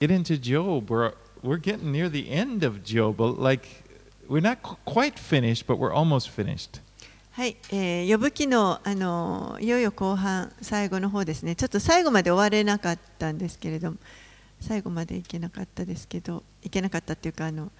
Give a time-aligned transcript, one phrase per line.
[0.00, 0.90] get into Job.
[0.90, 1.12] We're,
[1.42, 3.20] we're getting near the end of Job.
[3.20, 3.84] Like,
[4.28, 6.80] we're not quite finished, but we're almost finished.
[7.32, 11.54] はい、えー、呼ぶ記のあのいよいよ後半最後の方ですね。
[11.54, 13.98] ちょっと最後まで終われなかったんですけれども、
[14.60, 17.70] 最後までいけなかったですけど、いけなかったっていうかあの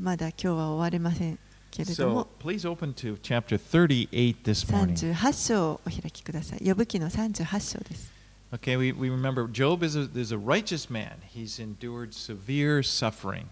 [0.00, 1.38] まだ今日は終われません
[1.70, 2.28] けれども。
[2.40, 4.94] So, please open to chapter 38 this morning.
[4.94, 6.60] 38章をお開きください。
[6.64, 8.15] 呼ぶ記の38章です。
[8.53, 11.13] Okay, we, we remember Job is a, is a righteous man.
[11.33, 13.47] He's endured severe suffering.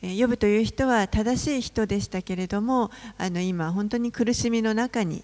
[0.00, 5.22] ヨブという人は正しい人でしたけれども、あの今本当に苦しみの中に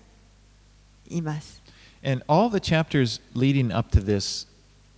[1.08, 1.60] います。
[2.04, 4.46] And all the chapters leading up to this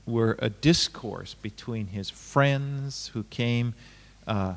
[0.07, 3.73] were a discourse between his friends who came
[4.27, 4.57] uh,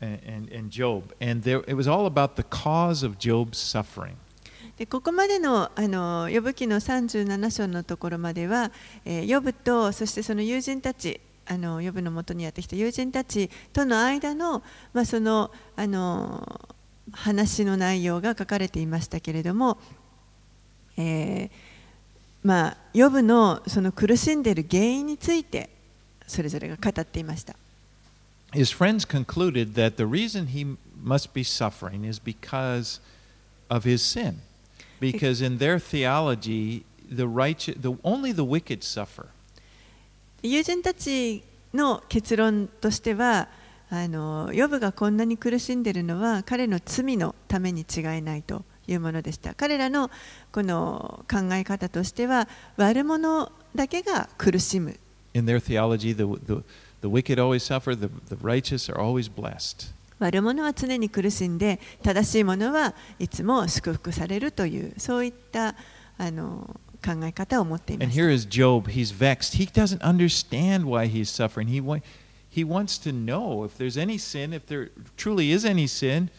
[0.00, 1.12] and, and, and Job.
[1.20, 4.16] And there, it was all about the cause of Job's suffering.
[4.79, 8.71] でここまでのあの呼ぶ記の37章のところまでは、
[9.03, 16.61] えー、呼ぶとそしてその友人たちあの呼ぶのもとにやってきた友人たちとの間の,、まあ、そのあの
[17.11, 19.77] 話の内容が書かれていましたけれども、
[20.95, 21.49] えー、
[22.41, 25.69] まあ呼ぶのその苦しんでいる原因について
[26.25, 27.53] それぞれが語っていました。
[28.53, 33.01] His friends concluded that the reason he must be suffering is because
[33.67, 34.35] of his sin.
[34.99, 39.27] Because in their theology, the righteous, the, only the wicked suffer.
[40.41, 43.49] 友人たちの結論としては、
[43.89, 49.55] あのヨブがこんなに苦しんでいるのは彼の罪のために違いないというものでした。
[49.55, 50.11] 彼らの
[50.51, 52.47] この考え方としては
[52.77, 54.97] 悪者だけが苦しむ。
[55.33, 56.63] In their theology, the, the,
[57.01, 59.91] the wicked always suffer, the, the righteous are always blessed.
[60.19, 65.75] 悪者は常に苦しんで正しいものはいつも祝福されるというそういった
[66.17, 68.05] あの考え方を持っています。
[68.05, 69.57] And here is Job, he's vexed.
[69.57, 71.67] He doesn't understand why he's suffering.
[71.67, 71.81] He,
[72.49, 76.29] he wants to know if there's any sin, if there truly is any sin.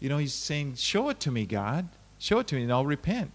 [0.00, 1.88] You know, he's saying, Show it to me, God.
[2.18, 3.30] Show it to me, and I'll repent.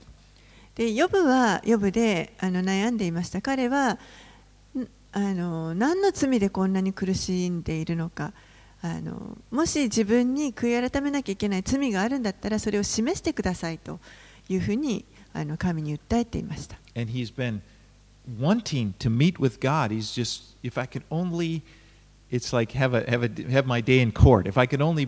[0.75, 3.41] で、ヨブはヨブであの悩んでいました。
[3.41, 3.97] 彼は
[5.11, 8.33] あの何の罪でこんなに苦しんでいるのか。
[8.81, 13.99] あのもし自分に悔い改めなきゃいけない罪があるんだったらそれを示してくださいと
[14.47, 16.77] いうふうにあの神に訴えていました。
[16.95, 17.61] And he's been
[18.39, 19.91] wanting to meet with God.
[19.91, 21.61] He's just, if I could only,
[22.31, 24.47] it's like have, a, have, a, have my day in court.
[24.47, 25.07] If I could only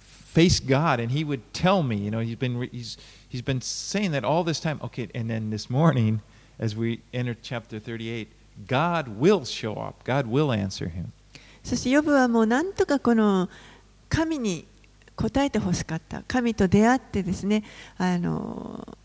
[0.00, 2.96] face God and he would tell me, you know, he's been, he's,
[3.28, 4.80] he's been saying that all this time.
[4.82, 6.20] Okay, and then this morning,
[6.58, 8.28] as we enter chapter 38,
[8.66, 11.12] God will show up, God will answer him.
[11.64, 13.48] そしてヨブはもうなんとかこの
[14.08, 14.66] 神に
[15.16, 17.64] 答えてほしかった神と出会ってですね
[17.96, 18.96] あの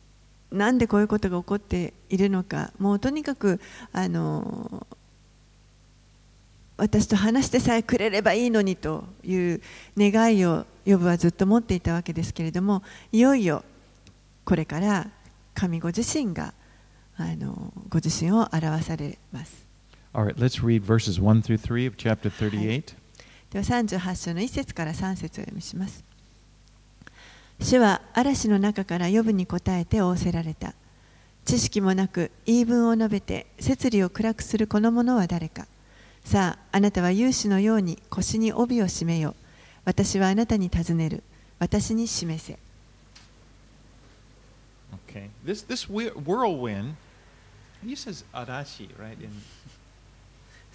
[0.52, 3.62] なんでこういうことが起こっているのかもうとにかく
[3.94, 4.86] あの
[6.78, 9.62] 私と話してさえくれればいいのにという
[9.98, 13.64] 願いをヨブはずっと持っていたわけですけれどもいよいよ
[14.46, 15.08] これから
[15.54, 16.54] 神ご自身が
[17.18, 19.69] あのご自身を表されます。
[20.12, 22.96] All right, let's read verses 1 through 3 of chapter 38.
[23.52, 26.04] では38章の1節から3節を読みします。
[27.60, 30.74] 主は嵐の中から呼ぶに答えて仰せられた。
[31.46, 35.68] 知識もなく言い分を述べて摂理を暗くするこの者は誰か。
[36.24, 39.36] さあ、あなたは勇士のように腰に帯を締めよ。
[39.86, 41.24] 私はあなたに尋ねる。
[41.60, 42.58] 私に示せ。
[45.08, 45.30] Okay.
[45.46, 46.96] This, this whirlwind,
[47.86, 49.18] he says arashi, right?
[49.20, 49.32] In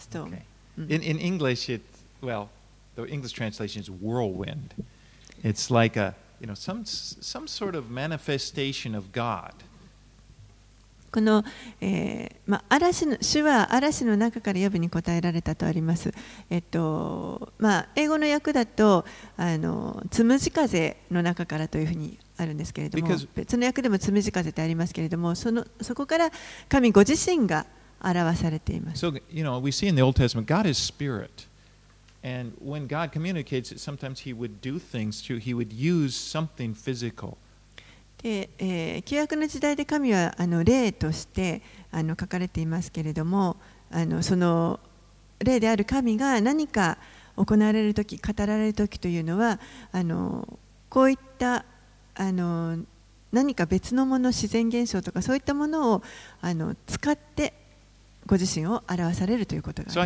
[0.04, 0.28] storm.
[0.28, 0.42] Okay.
[0.78, 0.91] Mm.
[0.91, 1.82] In, in English, it,
[2.20, 2.48] well,
[2.97, 4.75] the English translation is whirlwind.
[5.42, 9.53] It's like a, you know, some, some sort of manifestation of God.
[11.15, 11.44] この、
[11.81, 16.12] えーまあ、嵐の主は嵐の中から呼ぶに答えられたとあります。
[16.50, 19.04] えっとまあ、英語の訳だと
[19.36, 26.32] あのつむじ風の中からというふうにあるんですけれども、別の訳でもつむじ風ってありますけれども、そのそこから
[26.69, 27.65] 神ご自身が
[28.04, 29.06] 表されています。
[29.06, 31.48] So, you know, we see in the Old Testament, God is spirit.
[32.22, 36.74] And when God communicates it, sometimes He would do things through, He would use something
[36.74, 37.36] physical.
[38.22, 41.60] で、えー、旧約の時代で神はあの霊として
[41.92, 43.56] あの書かれていますけれども、
[43.91, 44.80] あのその
[45.41, 46.97] 霊である神が何か
[47.36, 49.60] 行われるとき、語られるときというのは、
[49.92, 50.59] あの
[50.89, 51.66] こういった
[52.15, 52.78] あの
[53.33, 56.03] 何か別のもの、自然現象とかそういったものを
[56.41, 57.53] あの使って
[58.26, 59.98] ご自身を表されるということがす。
[59.98, 60.03] So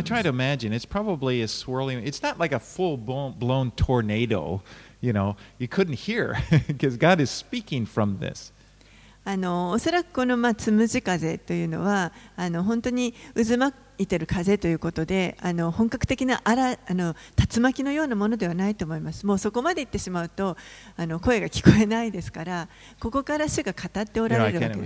[0.85, 4.61] probably a swirling, it's not like a full blown tornado,
[5.01, 6.35] you know, you couldn't hear,
[6.67, 8.53] because God is speaking from this.
[9.25, 19.25] あのおそらくこの、まあ、つむじ風というのはあの本当に渦巻いている風ということであの本格的なあらあの竜巻のようなものではないと思います。
[19.25, 20.57] もうそこまで行ってしまうと
[20.95, 22.69] あの声が聞こえないですから
[22.99, 24.79] ここから主が語っておられるわけ。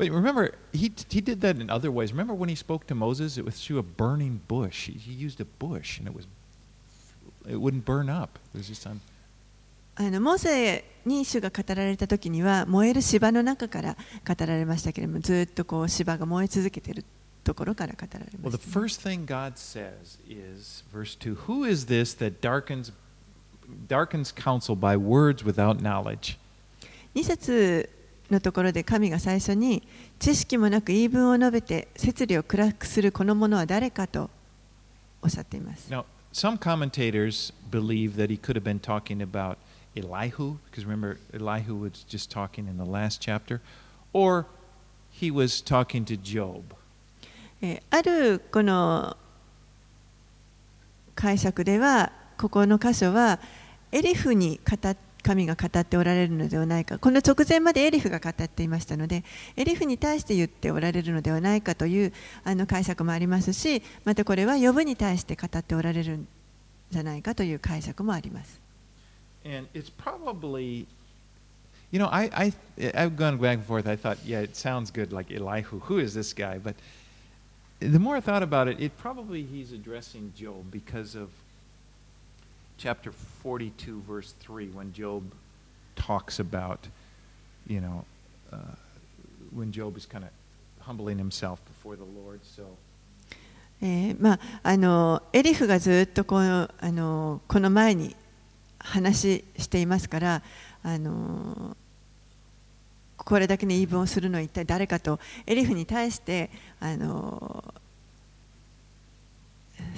[0.00, 2.12] but remember, he, he did that in other ways.
[2.12, 3.38] Remember when he spoke to Moses?
[3.38, 4.86] It was through a burning bush.
[4.88, 6.26] He, he used a bush, and it was
[7.48, 8.38] it wouldn't burn up.
[8.54, 9.00] It was just on.
[9.98, 13.96] あのモーセに主が語られた時には燃える芝の中から
[14.28, 17.04] 語られましたけれどもずっとこう芝が燃え続けている
[17.42, 21.36] ところから語られ Well, ま the した、 first thing God says is verse two.
[21.46, 22.92] Who is this that darkens
[23.88, 26.36] darkens counsel by words without knowledge?
[27.14, 27.88] 2節
[28.31, 29.83] のところで神が最初に
[30.19, 34.29] 知識もなく言い分を述べて摂理を暗くするこの者は誰かと
[35.21, 35.91] おっしゃっています。
[35.91, 39.57] Now, some commentators believe that he could have been talking about
[39.95, 43.59] Elihu, because remember, Elihu was just talking in the last chapter,
[44.13, 44.45] or
[45.11, 46.63] he was talking to Job.
[47.61, 49.15] えーあるこの
[51.13, 53.39] 解釈ではここの箇所は
[53.91, 59.23] エリフに語っ神が語っておられるのではないかこの直前までエリフが語っていましたので
[59.55, 62.13] エリフに対して言っておられるのではないかという
[62.43, 66.27] あの解釈もありますしまたこれは呼ぶに対して語っておられるん
[66.91, 68.59] じゃないかという解釈もあります。
[69.43, 70.85] And it's probably,
[71.91, 72.53] you know, I, I,
[72.93, 73.87] I've gone back and forth.
[73.87, 75.79] I thought, yeah, it sounds good, like Elihu.
[75.79, 76.59] Who is this guy?
[76.59, 76.75] But
[77.79, 81.29] the more I thought about it, it probably he's addressing Job because of
[82.81, 83.11] chapter
[83.43, 85.23] 42, verse 3, when Job
[85.95, 86.87] talks about,
[87.67, 88.03] you know,
[88.51, 88.57] uh,
[89.53, 90.31] when Job is kind of
[90.79, 92.39] humbling himself before the Lord.
[92.43, 92.63] So,
[93.83, 98.15] えーまあ、あのエリフがずっとこのあのこの前に
[98.77, 100.43] 話していますから
[100.83, 101.75] あの
[103.17, 107.73] これだけの言い分をするのは一体誰かとエリフに対してあの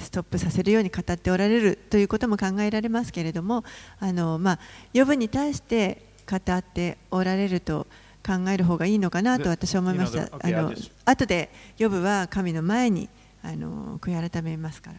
[0.03, 3.63] ストップさせるように語っておられるということも考えられますけれども
[3.99, 4.59] あの、まあ、
[4.93, 7.87] 呼ぶに対して語っておられると
[8.25, 10.29] 考える方がいいのかなと私は思いました。
[10.39, 10.73] あの
[11.05, 13.09] 後で呼ぶは神の前に
[13.41, 14.97] あの悔い改めますから。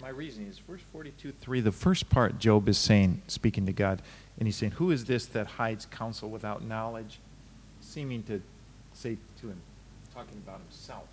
[0.00, 4.00] my reasoning is verse 42, 3, the first part, Job is saying, speaking to God,
[4.38, 7.18] and he's saying, Who is this that hides counsel without knowledge?
[7.80, 8.40] Seeming to
[8.94, 9.60] say to him,
[10.14, 11.04] talking about himself.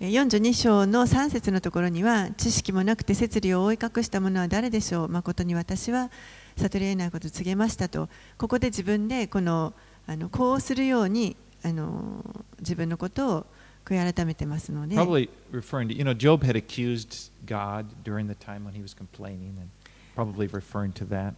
[0.00, 5.08] えー42章の3節のところには知識もなくて摂理を覆い隠した者は誰でしょう。
[5.08, 6.10] 誠に私は
[6.56, 8.08] 悟り得ないことを告げましたと。
[8.38, 9.72] ここで自分でこの
[10.06, 12.24] あのこうするようにあの
[12.58, 13.46] 自分のことを
[13.84, 14.96] 悔い改めてますので。
[14.96, 19.58] Probably referring to, you know, Job had accused God during the time when he was complaining,
[19.58, 19.68] and
[20.16, 21.34] probably referring to that.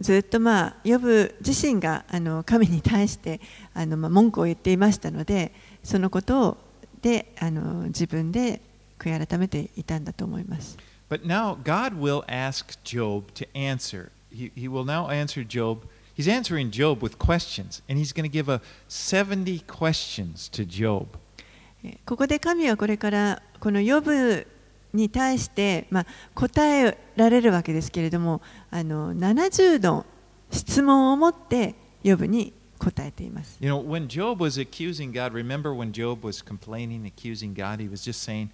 [0.00, 3.40] ずっとまあヨブ自身があの神に対して
[3.72, 5.52] あのまあ文句を言っていましたので
[5.82, 6.56] そのことを
[7.02, 8.60] であの自分で
[8.98, 10.76] 悔い改めていたんだと思います。
[11.08, 14.10] But now God will ask Job to answer.
[14.32, 15.86] He, he will now answer Job.
[16.16, 21.06] He's answering Job with questions, and he's going to give a 70 questions to Job.
[21.84, 24.46] えーここで神はこれからこのヨブ
[24.92, 28.40] に対して、まあ、答えられるわけですけれども
[28.70, 30.06] あの70の
[30.50, 33.57] 質問を持ってヨブに答えています。
[33.61, 37.87] You know, when Job was accusing God, remember when Job was complaining, accusing God, he
[37.89, 38.49] was just saying,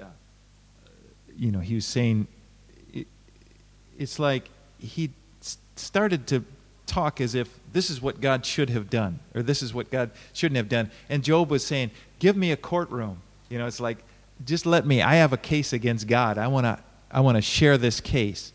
[0.00, 0.04] uh,
[1.36, 2.26] you know, he was saying,
[2.92, 3.06] it,
[3.98, 5.10] it's like he
[5.42, 6.42] s- started to
[6.86, 10.10] talk as if this is what God should have done, or this is what God
[10.32, 10.90] shouldn't have done.
[11.10, 13.18] And Job was saying, give me a courtroom.
[13.50, 13.98] You know, it's like,
[14.46, 16.38] just let me, I have a case against God.
[16.38, 16.78] I want to
[17.10, 18.52] I want to share this case.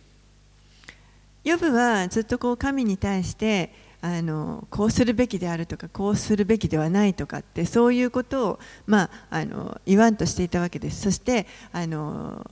[1.43, 3.69] ヨブはずっとこう神に対して
[4.00, 12.46] あのこうするべきであるとかこうするべきではないとかってそういうことを、まあ、あの言わんとしていたわけですそしてあの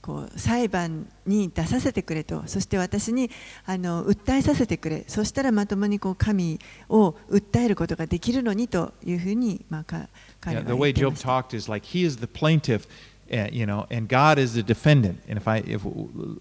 [0.00, 3.30] こう裁判に出させてくれとそして私に
[3.66, 6.58] あの訴えさせてくれそしたらまともにこう神
[6.88, 10.08] を訴えることができるのにというふうに、まあ、か
[10.40, 11.28] 彼 Yeah, は言っていました。
[12.26, 12.86] plaintiff,
[13.30, 15.20] uh, you know, and God is the defendant.
[15.28, 15.84] And if I if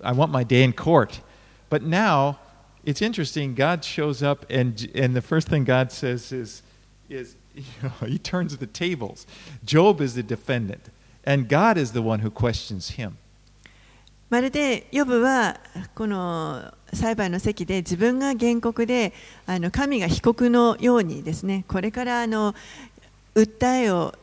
[0.02, 1.20] I want my day in court,
[1.70, 2.38] but now
[2.86, 3.56] it's interesting.
[3.56, 6.64] God shows up, and and the first thing God says is
[7.10, 9.26] is you know he turns the tables.
[9.64, 10.90] Job is the defendant,
[11.26, 13.18] and God is the one who questions him.
[14.30, 15.60] まるでヨブは
[15.96, 19.12] この裁判の席で自分が原告で
[19.48, 22.54] あの神が被告のようにですねこれからあの
[23.34, 24.14] 訴えを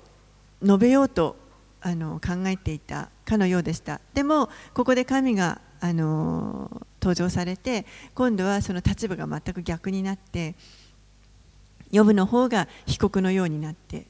[0.63, 1.37] 述べようと
[1.81, 10.57] あの考えていたかのようでしたでもここで神があの登場されて今度はその立場が全く逆になって
[11.93, 14.07] ヨブの方が被告のようになって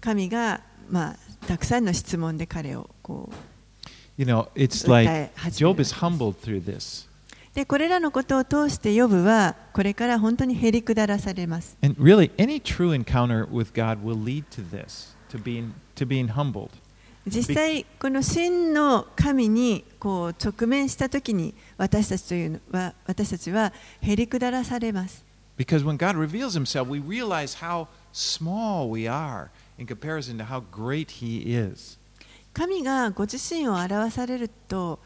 [0.00, 3.34] 神が、まあ、たくさんの質問で彼をこう
[4.16, 7.06] You know, it's 訴 like Job る is humbled through this.
[7.54, 11.76] でこれらのことを通してヨブはこれから本当にへりくだらされます。
[11.82, 16.70] And really, any true encounter with God will lead to this, to being, to being humbled.
[17.28, 25.24] 実際この真の神にこう直面したときに私たちというのは私たちはへりくだらされます。
[25.56, 31.10] Because when God reveals himself, we realize how small we are in comparison to how great
[31.20, 31.98] he is.
[32.52, 34.98] 神がご自身を表されると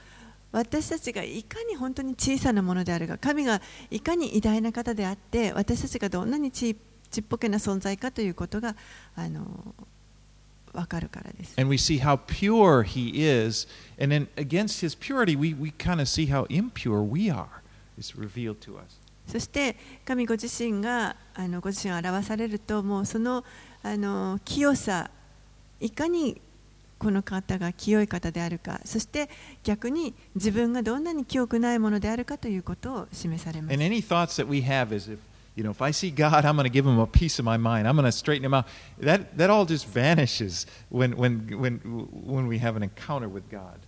[0.53, 3.61] 私たちがいかに本当に小さなものであるか神が
[3.91, 6.77] いかに偉大な方であって私たちがどんなにち
[7.11, 8.75] ちっぽけな存在かということが
[9.15, 9.75] あの
[10.73, 11.55] 分かるからです。
[11.59, 13.69] And we see how pure he is.
[14.01, 17.47] And then against his purity, we, we kind of see how impure we are.
[17.99, 18.99] It's revealed to us.
[19.27, 23.45] そして神ご自身があのご自身を表されるともうその
[23.83, 25.11] あの清さ
[25.81, 26.41] いかに
[26.99, 29.29] この方が清い方であるかそして
[29.65, 33.85] 逆に自分がどんなに清くないものであるかということを示されます And。
[33.85, 35.19] any thoughts that we have is if,
[35.55, 37.57] you know, if I see God, I'm going to give him a piece of my
[37.57, 37.87] mind.
[37.87, 38.67] I'm going to straighten him out.
[38.99, 43.79] That, that all just vanishes when, when, when, when we have an encounter with God.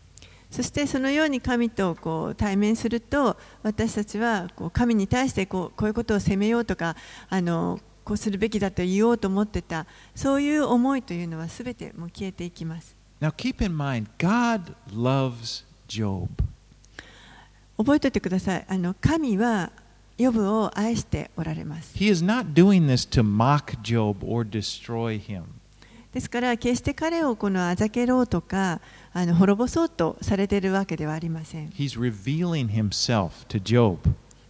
[0.51, 6.95] そしてそのように神とこう対面すると私たちはこう神に対してこうこういうことを責めようとか
[7.29, 12.95] あのこうするべきだと言おうと思ってたそういう思いというのはすべてもう消えていきます。
[13.21, 16.29] Now keep in mind, God loves Job.
[17.77, 18.65] 覚えておいてください。
[18.69, 19.73] あの神は
[20.17, 21.97] ヨブを愛しておられます。
[21.97, 25.43] He is not doing this to mock Job or destroy him.
[26.13, 28.81] ですから決して彼をこのあざけろうとか
[29.13, 31.71] あの滅ぼそうとされているわけではありません。
[31.71, 33.99] He's revealing himself to Job.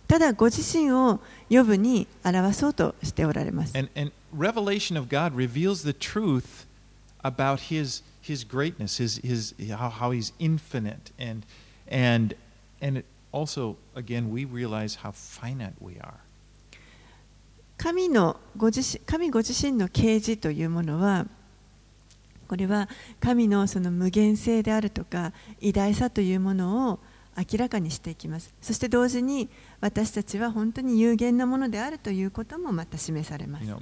[0.06, 3.76] ただご自身をヨブに表そうとしておられます。
[3.78, 6.66] And, and revelation of God reveals the truth
[7.22, 11.10] about his, his greatness, his, his, how, how he's infinite.
[11.18, 11.46] And,
[11.90, 12.36] and,
[12.82, 13.06] and it
[17.76, 21.26] 神,のご自身神ご自身の啓示というものは
[22.46, 22.88] これは
[23.20, 27.00] 神の,その無限性であるとか偉大さというものを
[27.36, 28.54] 明らかにしていきます。
[28.62, 29.48] そして同時に
[29.80, 33.64] 私たちは本当に有限なものであるということもまた示されます。
[33.64, 33.80] You know,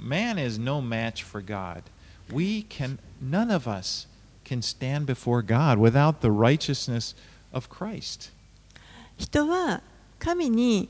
[9.23, 9.81] 人は
[10.19, 10.89] 神に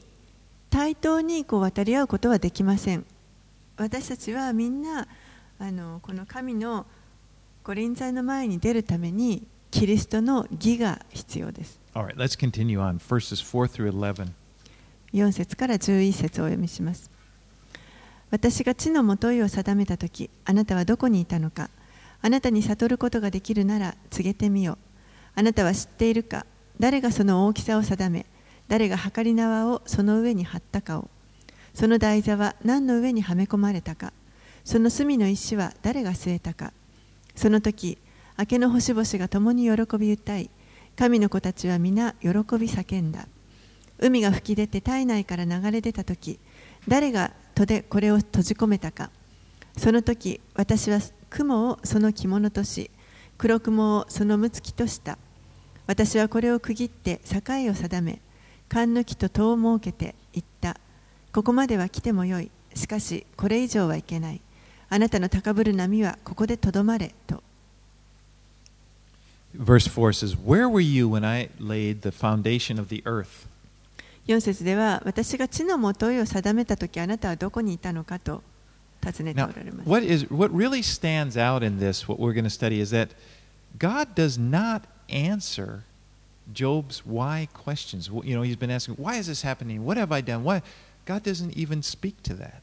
[0.72, 3.06] 対等にこう渡り合うことはできません。
[3.78, 5.08] 私たちはみんな
[5.60, 6.88] あのこの神の
[7.64, 11.80] ご臨在の前に出るためにキリストの義が必要です。
[11.94, 12.98] Right, let's continue on.
[12.98, 14.32] Verses 4 through 11.
[15.14, 17.12] 4節から11節をお読みします。
[18.32, 21.70] 私が地のもといを定めたときあなたはどこにいたのか。
[22.24, 24.78] あなたに悟ることができるなら告げてみよ
[25.36, 26.46] あなたは知っているか
[26.80, 28.26] 誰がその大きさを定め
[28.68, 31.10] 誰が測り縄をその上に張ったかを。
[31.74, 34.14] その台座は何の上にはめ込まれたか。
[34.64, 36.72] その隅の石は誰が据えたか。
[37.36, 37.98] その時
[38.38, 40.50] 明けの星々が共に喜び歌い
[40.96, 43.28] 神の子たちは皆喜び叫んだ。
[44.00, 46.40] 海が吹き出て体内から流れ出た時
[46.88, 49.10] 誰が戸でこれを閉じ込めたか。
[49.78, 51.00] その時私は
[51.30, 52.92] 雲をその着物とし
[53.38, 55.18] 黒雲をそのむつきとした。
[55.86, 58.20] 私はこれを区切って境を定め
[58.70, 60.78] 勘抜きと戸を設けて言った
[61.34, 64.42] ここまでは来てもよいしかしこれ以上はいけない
[64.90, 67.44] あなたの高ぶる波はここでとどまれと
[69.56, 73.48] Verse 4 says, Where were you when I laid the foundation of the earth?
[74.28, 78.42] 4節では私が地のもといを定めた時あなたはどこにいたのかと
[79.02, 82.80] 尋ねてお Now, られます what, is, what really stands out in this, what we're going to study,
[82.80, 83.10] is that
[83.78, 85.84] God does not answer
[86.52, 88.10] Job's why questions.
[88.24, 89.86] You know, he's been asking, Why is this happening?
[89.86, 90.44] What have I done?
[90.44, 90.62] Why?
[91.06, 92.62] God doesn't even speak to that.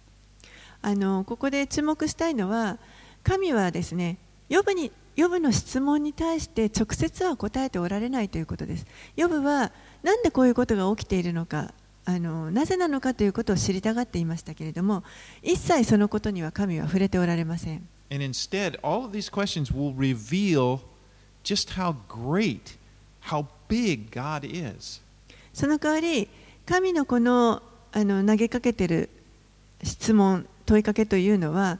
[0.82, 2.78] あのここで注目したいのは
[3.22, 4.16] 神はですね
[4.48, 8.86] ヨブにヨブの質問に対して直接は答えておられないということです。
[9.16, 11.74] ヨブはなんでこういうことが起きているのか
[12.06, 15.04] あのなぜなのかということを知りたがっていましたけれども
[15.42, 17.86] 一切そのことには神は触れておられません。
[18.10, 20.80] And instead, all of these questions will reveal
[21.44, 22.76] just how great,
[23.22, 25.00] how big God is.
[25.52, 26.28] その代わり
[26.66, 29.08] 神のこのあの投げかけている
[29.82, 31.78] 質問問いかけというのは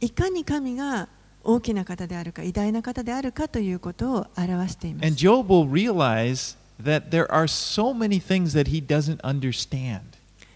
[0.00, 1.08] いかに神が
[1.44, 5.26] 大きな方であるか偉大な方であるかということを表していま And す。
[5.26, 10.00] Job will realize that there are so many things that he doesn't understand.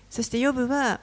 [0.09, 1.01] そしてヨブは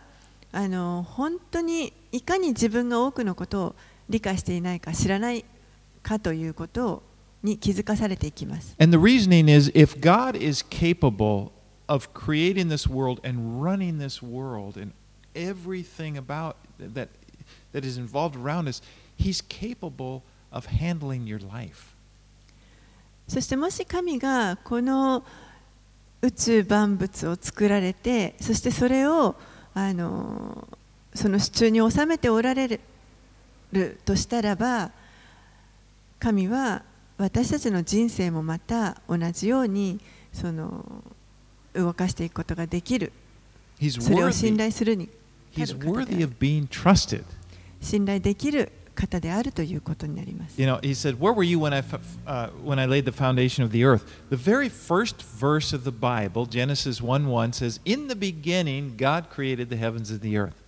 [0.52, 3.76] あの本当にいかに自分が多くのことを
[4.10, 5.46] 理解していないか知らない
[6.04, 7.04] かということ
[7.44, 8.76] に気づかされていきます。
[8.80, 11.52] And the reasoning is if God is capable
[11.88, 14.94] of creating this world and running this world and
[15.34, 17.10] everything about that
[17.74, 18.82] that is involved around us,
[19.18, 20.22] he's capable
[20.52, 21.96] of handling your life.
[23.28, 25.24] そしてもし神がこの
[26.22, 29.36] 宇宙万物を作られてそしてそれを
[29.74, 30.68] あの
[31.14, 32.80] その手中に収めておられ
[33.72, 34.92] るとしたらば
[36.20, 36.84] 神は
[37.22, 40.00] 私たちの人生もまた同じように
[40.34, 41.04] その
[41.74, 43.12] 動かしていくことができる
[43.80, 45.08] それを信.頼するに.
[47.82, 50.62] 信頼できる方であるということになります。
[50.62, 53.72] You know, he said, "Where were you when I uh, when I laid the foundation of
[53.72, 58.96] the earth?" The very first verse of the Bible, Genesis 1:1 says, "In the beginning
[58.98, 60.61] God created the heavens and the earth."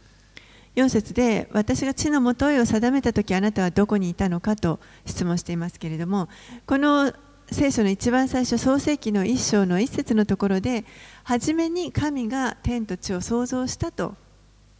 [0.76, 6.30] 4節で私が地のもとへを定めたときあなたはどこにいたのかと質問していますけれども
[6.66, 7.14] この
[7.52, 10.86] 聖書の一番最初創世記の一章の一節のところで
[11.24, 14.16] 初めに神が天と地を創造したと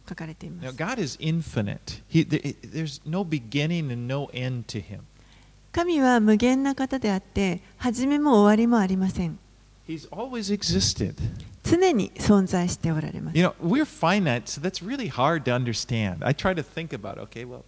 [0.08, 2.02] 書かれています God is infinite.
[2.10, 5.00] He, th- there's no beginning and no end to him.
[5.72, 9.38] 神は無限な方であって始めも終わりもありません
[9.88, 11.14] He's always existed.
[11.64, 16.24] 常に存在しておられます You know, we're finite, so that's really hard to understand.
[16.24, 17.64] I try to think about, okay, well,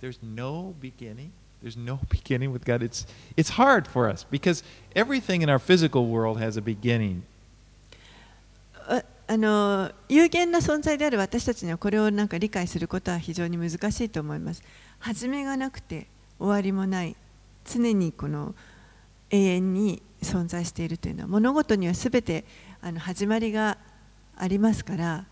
[0.00, 1.30] there's no beginning.
[1.62, 2.82] There's no beginning with God.
[2.82, 4.64] It's it's hard for us because
[4.96, 7.22] everything in our physical world has a beginning.
[8.88, 14.62] ああの有限な存在である私たちにはこれをなんか理解することは非常に難しいと思います。
[14.98, 16.08] 始めがなくて
[16.40, 17.14] 終わりもない
[17.64, 18.56] 常にこの
[19.30, 22.44] 永遠に存在しているというのは物事にはすべて
[22.84, 23.78] あの始まりが
[24.36, 25.24] ありますから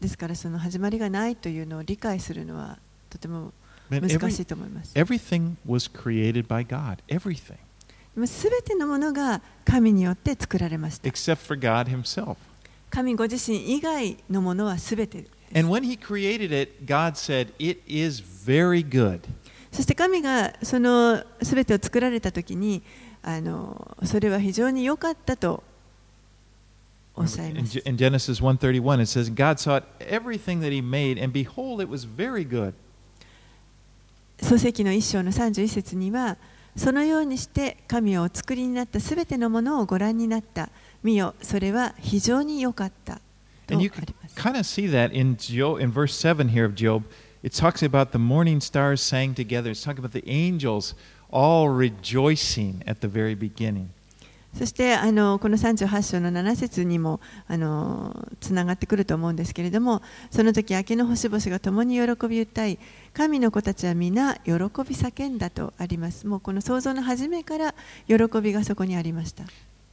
[0.00, 2.76] ですからその始まりがないというのを理解するのは
[3.08, 3.52] とても
[3.88, 4.92] 難しいと思います。
[4.94, 6.98] everything was created by God.
[7.06, 7.56] Everything.
[8.64, 11.08] てのものが神によって作られました。
[11.08, 12.36] Except for God Himself.
[12.90, 15.30] 神ご自身以外のものはすべてです。
[15.54, 19.20] And when He created it, God said, It is very good.
[19.70, 22.82] そして神がそのすべてを作られたときに
[23.22, 25.62] あのそれは非常に良かったと
[27.18, 31.88] In, in Genesis 1:31 it says God saw everything that he made and behold it
[31.88, 32.74] was very good.
[34.42, 36.36] 創世記の一章の31節には
[36.76, 40.68] そのようにして神はお作りになったすべてのものをご覧になった。
[41.02, 43.20] 見よ、それは非常に良かった。
[43.68, 44.34] And り you ま can す。
[44.36, 47.04] kind of see that in Job, in verse 7 here of Job.
[47.42, 49.70] It talks about the morning stars sang together.
[49.70, 50.94] It's talking about the angels
[51.30, 53.88] all rejoicing at the very beginning.
[54.58, 62.78] そしてあのこの38章の7節にもあのつながってくると思うんですけれどもその時明けの星々が共に喜び歌い
[63.12, 66.26] 神の子たちは皆喜び叫んだとあります。
[66.26, 67.74] もうこの創造の初めから
[68.08, 69.44] 喜びがそこにありました。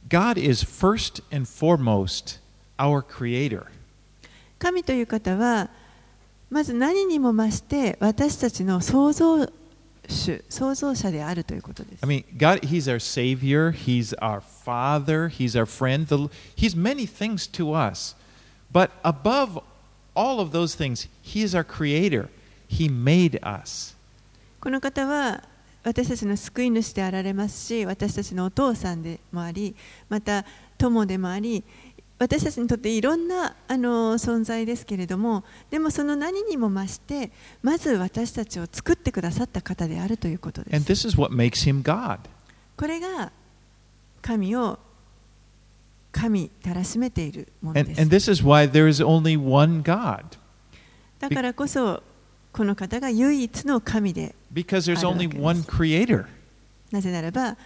[0.08, 2.40] God is first and foremost
[2.78, 3.64] our creator.
[4.58, 5.68] 神という方は
[6.50, 9.46] まず何にも増して私たちの創造
[10.08, 12.04] 主創造者であるということです。
[12.04, 16.06] I mean, God, He's our Savior, He's our Father, He's our friend.
[16.06, 18.14] The, he's many things to us.
[18.72, 19.62] But above
[20.16, 22.30] all of those things, He is our Creator.
[22.66, 23.94] He made us.
[24.60, 25.42] この方は
[25.84, 29.76] 私たちの救い主であられますし私たちのお父さんでもあり
[30.08, 30.46] また
[30.78, 31.62] 友でもあり
[32.18, 37.30] 私たちにとっていろんなあの存在ですけれどもでもその何にも増して
[37.62, 42.20] まず私たちを作ってくださった方であるということで And す this is what makes Him God.
[42.78, 43.30] これが
[44.24, 44.78] 神を
[46.10, 50.24] 神たらしめているものです and this is why there is only one God.
[51.20, 52.02] だからこそ
[52.50, 56.24] この方が唯一の神で Because.
[56.90, 57.56] なぜならば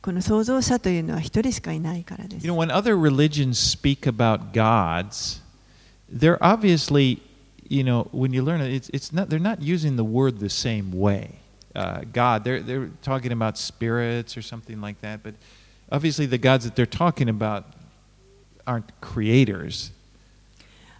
[0.00, 5.42] この創造者というのは一人しかいないからです You know, when other religions speak about gods,
[6.10, 7.20] they're obviously,
[7.68, 10.48] you know, when you learn it, it's, it's not, they're not using the word the
[10.48, 11.43] same way.
[11.74, 15.34] Uh, God, they're, they're talking about spirits or something like that, but
[15.90, 17.64] obviously the gods that they're talking about
[18.66, 19.92] aren't creators.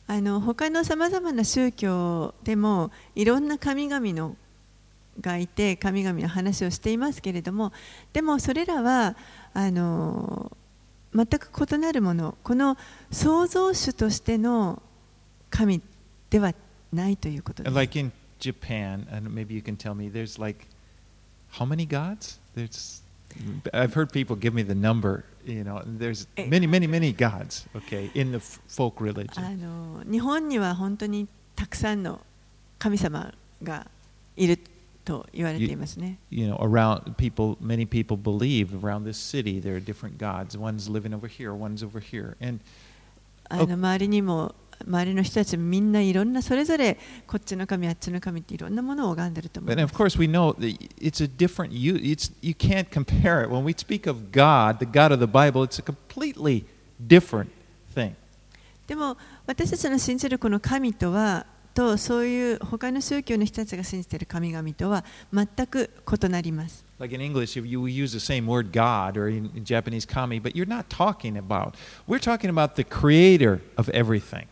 [0.07, 4.37] あの他のさまざまな宗教でもいろんな神々の
[5.19, 7.73] がいて神々の話をしていますけれども
[8.13, 9.17] でもそれらは
[9.55, 10.55] あの
[11.15, 12.77] 全く異なるものこの
[13.11, 14.83] 創造主としての
[15.49, 15.81] 神
[16.29, 16.53] では
[16.93, 17.75] ないということです。
[17.75, 18.13] like in
[18.44, 20.66] Japan, and maybe you can tell me, there's like,
[21.52, 22.40] how many gods?
[22.56, 23.02] There's,
[23.74, 26.48] I've heard people give me the number, you know, and there's Eh.
[26.48, 29.44] many, many, many gods, okay, in the f- folk religion.
[29.44, 32.20] あの日本には本当にたくさんの
[32.78, 33.86] 神様が
[34.38, 34.58] いる
[35.04, 36.18] と言われていますね。
[36.32, 40.58] You know, around people, many people believe around this city there are different gods.
[40.58, 42.36] One's living over here, one's over here.
[42.42, 42.60] And
[43.50, 44.54] あの周りにも
[44.87, 49.97] 周りの人たちみんないろんなそれぞれこっちの神あっちの神っていろんなものを拝んでると思いま of す。
[49.97, 51.73] course, we know that it's a different.
[51.73, 53.51] You, it's you can't compare it.
[53.51, 56.65] When we speak of God, the God of the Bible, it's a completely
[57.07, 57.49] different
[57.95, 58.15] thing.
[58.87, 65.91] でも私たちの信じるこの神とはとそういう他の宗教の人たちが信じている神々とは全く
[66.23, 66.85] 異なります。
[67.01, 70.85] Like in English, you use the same word God, or in Japanese kami, but you're not
[70.89, 71.75] talking about.
[72.07, 74.47] We're talking about the Creator of everything.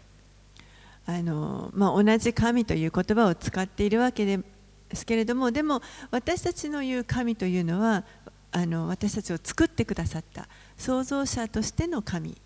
[1.06, 4.40] あの、まあ、同じ神という言葉を使っているわけで
[4.92, 8.04] すけれどもでも私たちの言う神というのは
[8.54, 12.36] あの私たちを作ってくださった創造者としての神で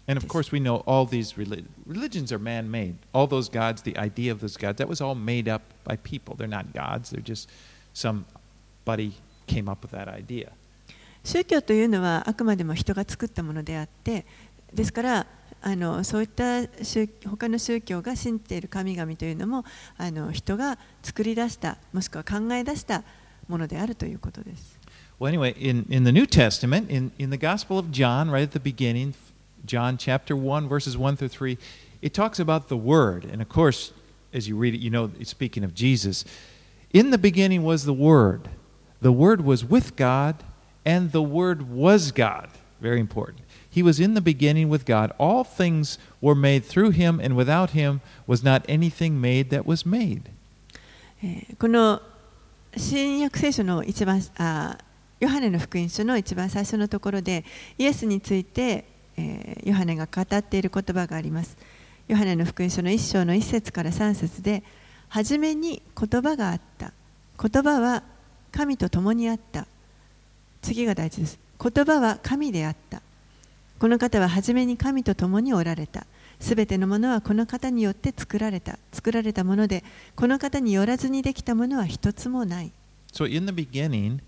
[11.30, 11.36] す。
[11.38, 14.24] 宗教というのはあくまでも人が作ったものであって
[14.72, 15.26] ですから、
[15.65, 19.63] あのそういった宗他の宗教が信じている神々というのも
[19.97, 23.03] あの人が作り出したもしくは考え出した
[23.47, 24.79] ものであるということです。
[25.19, 28.53] Well, anyway, in, in the New Testament, in, in the Gospel of John, right at
[28.53, 29.13] the beginning,
[29.65, 31.59] John chapter 1, verses 1 through 3,
[32.01, 33.25] it talks about the Word.
[33.25, 33.93] And of course,
[34.33, 36.25] as you read it, you know it's speaking of Jesus.
[36.91, 38.49] In the beginning was the Word.
[38.99, 40.43] The Word was with God,
[40.85, 42.49] and the Word was God.
[42.79, 43.41] Very important.
[43.76, 45.12] He was in the beginning with God.
[45.18, 49.86] All things were made through him, and without him was not anything made that was
[49.86, 50.22] made.
[51.22, 52.00] えこの
[52.74, 54.78] 新約聖書の一番あ
[55.20, 57.44] ヨハネの福音書の一番最初のところで
[57.76, 58.86] イエスについて、
[59.18, 61.58] えーヨハネが語っている言葉があります。
[62.08, 64.62] ヨハネの福音書の1章の1節から3節で
[65.10, 66.94] 「はじめに言葉があった」
[67.38, 68.02] 「言葉は
[68.52, 69.66] 神と共にあった」
[70.62, 71.38] 次が大事です。
[71.62, 73.02] 言葉は神であった。
[73.78, 76.06] この方は初めに神と共におられた。
[76.40, 78.78] すべてのものはこの方によって作られた。
[78.92, 79.84] 作られたもので、
[80.14, 82.72] この方によらずにできたものは一つもない。
[83.12, 84.20] So in the beginning,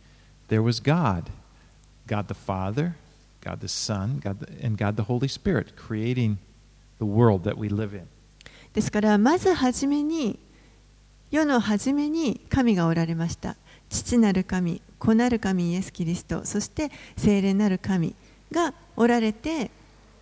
[0.48, 1.24] there was God
[2.08, 2.92] God the Father,
[3.42, 6.38] God the Son, God the, and God the Holy Spirit creating
[6.98, 8.08] the world that we live in.
[8.72, 10.38] ですから、まず初めに、
[11.30, 13.56] 世の初めに神がおられました。
[13.90, 18.14] 父なる神、子なる神イエス・キリスト、そして聖霊なる神
[18.52, 19.70] がおられて、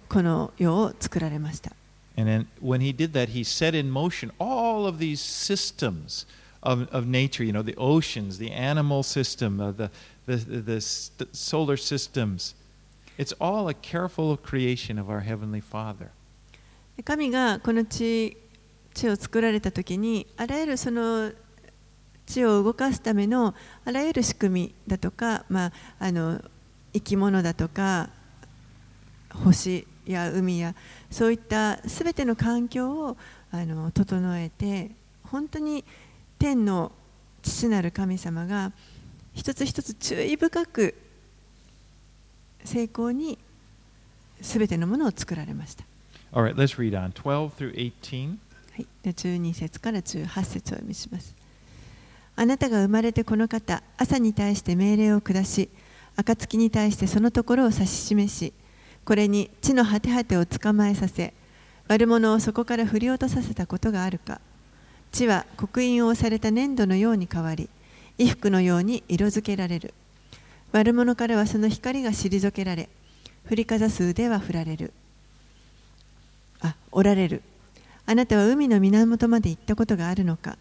[0.08, 1.72] この世を作られました。
[2.18, 6.26] And then when he did that, he set in motion all of these systems
[6.62, 9.90] of, of nature, you know, the oceans, the animal system, uh, the,
[10.26, 10.62] the, the,
[11.18, 12.54] the solar systems.
[13.18, 16.10] It's all a careful creation of our Heavenly Father.
[17.04, 18.36] 神がこの地
[18.94, 21.30] 地を作られた時にあらゆるその
[22.24, 26.40] 地を動かすためのあらゆる仕組みだとか、まあ、あの
[26.96, 28.08] 生き物だとか
[29.44, 30.74] 星や海や
[31.10, 33.16] そういったすべての環境を
[33.50, 34.90] あの整えて
[35.24, 35.84] 本当に
[36.38, 36.92] 天の
[37.42, 38.72] 父なる神様が
[39.34, 40.94] 一つ一つ注意深く
[42.64, 43.38] 成功に
[44.40, 45.84] すべてのものを作られました。
[46.32, 48.28] Right, let's read on 12 through 18.
[48.72, 51.34] はい、で12節から18節をお読みします。
[52.38, 55.70] あなたが生まれてこの方、朝に対して命令を下し、
[56.16, 58.52] 暁に対してそのところを指し示し、
[59.04, 61.32] これに地の果て果てを捕まえさせ、
[61.88, 64.40] 悪者をそこから振り落とさせたことがあるか。
[65.12, 67.68] 地は刻印を押された粘土のように変わり、
[68.16, 69.94] 衣服のように色づけられる。
[70.72, 72.88] 悪者からはその光が退けられ、
[73.44, 74.92] 振りかざす腕は振られる。
[76.60, 77.42] あ、折られる。
[78.08, 80.56] あなたは海の源まで行ったことがあるのか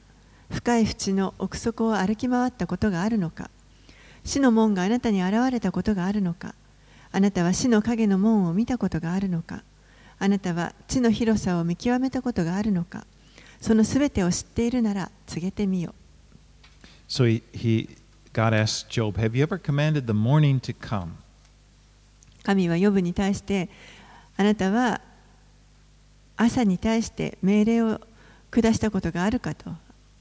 [0.49, 3.51] 深い淵の奥底を歩き回ったことがあるのか
[4.25, 6.53] 死の門があなたに現れたことがあるのか。
[7.11, 9.63] あなたは死の影の門を見たことがあるのか。
[10.19, 13.05] あなたは地の広さを見極めたことがあるのか。
[13.61, 15.95] そのすべてを知っているなら告げてみよ
[17.07, 17.89] So he, he,
[18.33, 21.13] God asked Job, Have you ever commanded the morning to come?
[22.43, 23.69] 神はヨブに対して
[24.37, 25.01] あなたは
[26.37, 28.01] 朝に対して命令を
[28.51, 29.71] 下したことがあるかと。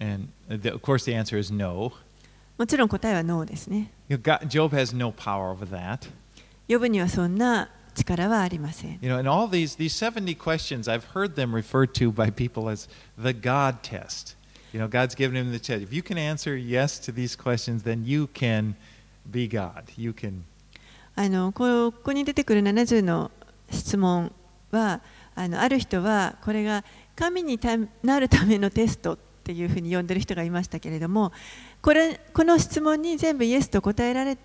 [0.01, 1.93] And the, of course, the answer is no.
[2.57, 6.09] もちろん答えはノーですね Job has no power over that.
[6.69, 8.99] ヨブにはそんな力はありません。
[9.01, 12.88] You know, and all these, these 70 questions, I've heard them referred to by people as
[13.21, 14.37] the God test.
[14.73, 15.83] You know, God's given him the test.
[15.83, 18.75] If you can answer yes to these questions, then you can
[19.31, 19.85] be God.
[19.97, 20.45] You can.
[21.17, 23.31] あのここに出てくる70の
[23.71, 24.33] 質問
[24.73, 25.01] は
[25.37, 31.33] あのある人はこれが神にたなるためのテストっていうふうに呼んでる人がいましたけれども
[31.85, 34.38] これこの質問に全部イエスと答えられ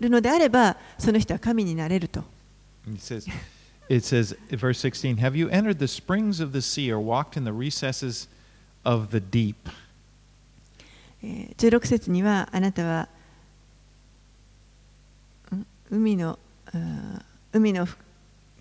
[0.00, 2.24] るのであれば、その人は神になれると。
[3.88, 7.52] It says, verse 16, Have you entered the springs of the sea or walked in the
[7.52, 8.30] recesses
[8.82, 9.56] of the deep?
[11.22, 13.08] えー16節にはあなたは
[15.54, 16.38] ん海の
[17.52, 17.98] 海のふ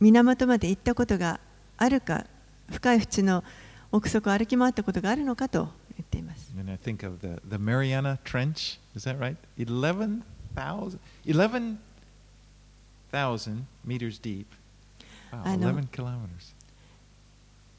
[0.02, 1.40] 源まで行ったことが
[1.78, 2.26] あるか
[2.70, 3.46] 深い淵の
[3.94, 6.52] 奥底を歩き回ったことがあるのかと言っています。
[6.58, 8.80] And I think of the, the Mariana Trench.
[8.96, 9.36] Is that right?
[9.58, 10.24] 11,000
[11.26, 11.78] 11,000
[13.86, 14.48] meters deep.
[15.32, 15.70] Wow, I know.
[15.70, 16.54] 11 kilometers.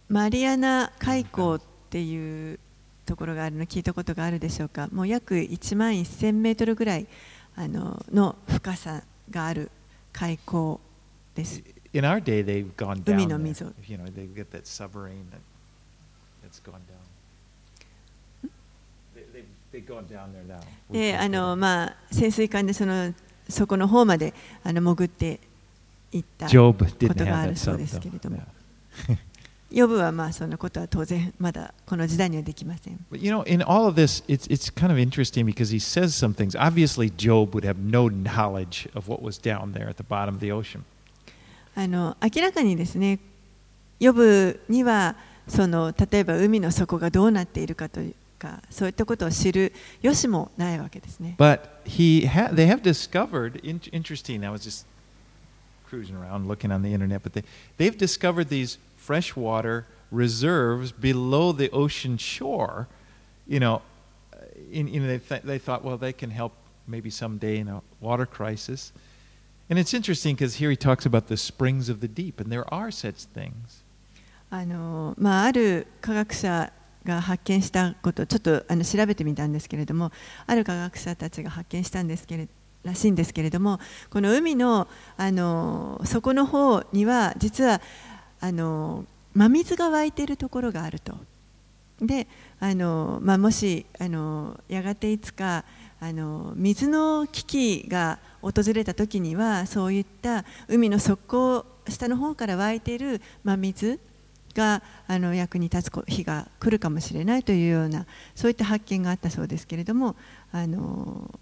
[0.09, 2.61] マリアナ海溝っていう
[3.07, 7.09] ところがあるの聞いたことがあるでしょうかもう約1万1000メートルぐらい
[7.57, 9.71] あのの深さがある
[10.13, 10.79] 海溝
[11.35, 11.61] です。
[11.93, 13.15] In our day, they've gone down.
[13.15, 13.43] 海の there.
[13.43, 13.73] 溝。
[13.89, 15.41] You know, they get that submarine that,
[16.45, 16.99] that's gone down.
[19.15, 19.35] They, they've, they've gone down there now.
[19.35, 19.45] We
[20.91, 23.13] であの.まあ潜水艦でその
[23.49, 24.33] そこの方まで
[24.65, 25.41] あの潜って
[26.13, 26.47] いった。
[26.47, 28.39] ことがあるそうです.けれども.
[29.71, 33.05] ヨブはまあそんなことは当然まだこの時代にはできません。
[33.13, 36.57] You know, in all of this, it's, it's kind of interesting because he says some things.
[36.57, 40.41] Obviously, Job would have no knowledge of what was down there at the bottom of
[40.41, 40.83] the ocean.
[41.75, 43.19] あの明らかにですね、
[44.01, 45.17] ヨブには
[45.49, 49.72] その例えば海の底がどうなっているかというか、そういったことを知る
[50.02, 51.36] よしもないわけですね。
[51.38, 54.86] But he ha- they have discovered, in- interesting, I was just
[55.88, 57.44] cruising around looking on the internet, but they,
[57.78, 62.88] they've discovered these freshwater reserves below the ocean shore.
[63.48, 63.82] You know,
[64.34, 64.38] uh,
[64.72, 66.54] in, you know they, th- they thought, well, they can help
[66.88, 68.92] maybe someday in a water crisis.
[69.70, 72.72] And it's interesting because here he talks about the springs of the deep, and there
[72.74, 73.84] are such things.
[74.54, 76.74] あのまあ、ある科学者
[77.07, 80.13] が発見したこと、ちょっとあの調べてみたんですけれども、
[80.47, 82.49] ある科学者たちが発見したんですけれ
[82.85, 87.81] らしいんですけれども、この海のあの底の方には、実は
[88.41, 91.17] あの真水が湧いているところがあると。
[92.01, 92.27] で
[92.61, 95.65] あの、まあ、もしあのやがていつか
[95.99, 103.99] あの水の危機が訪れた時にはそういった海の底下の方から湧いている真水
[104.57, 110.17] があの役に立つ日が来るかもしれないというようなそういった発見があったそうですけれども
[110.51, 111.39] あの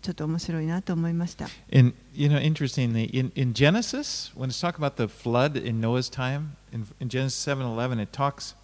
[0.00, 1.46] ちょっと面白いなと思いました。
[1.70, 6.56] And you know, interestingly, in, in Genesis, when it's talking about the flood in Noah's time,
[6.72, 8.54] in, in Genesis seven eleven, it talks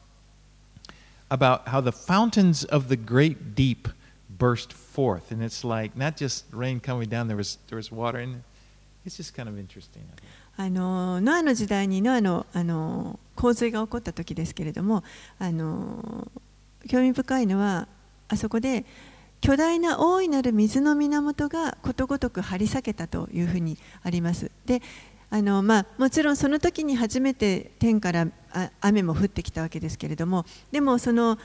[1.28, 3.88] about how the fountains of the great deep
[4.30, 8.18] burst forth, and it's like not just rain coming down; there was there was water,
[8.18, 8.42] and
[9.04, 10.02] it's just kind of interesting.
[10.10, 10.30] I think.
[10.56, 15.04] あのノアの時代にノアのあの洪水が起こった時ですけれども
[15.38, 16.26] あの
[16.88, 17.86] 興味深いのは
[18.28, 18.86] あそこで
[19.40, 24.50] 巨大な大いなる水の源がことごとく張り裂けたというふうにあります。
[24.64, 24.82] で
[25.28, 31.36] あのまあ、もちろんその時に初めて天からあ雨も降ってきたわけですけれどもでもその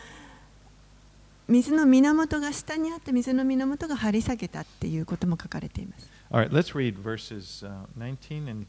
[1.47, 6.09] 水の源が下にあった水の源が張り裂けたっていうことも書かれています。
[6.31, 8.65] All right, let's read verses 19 and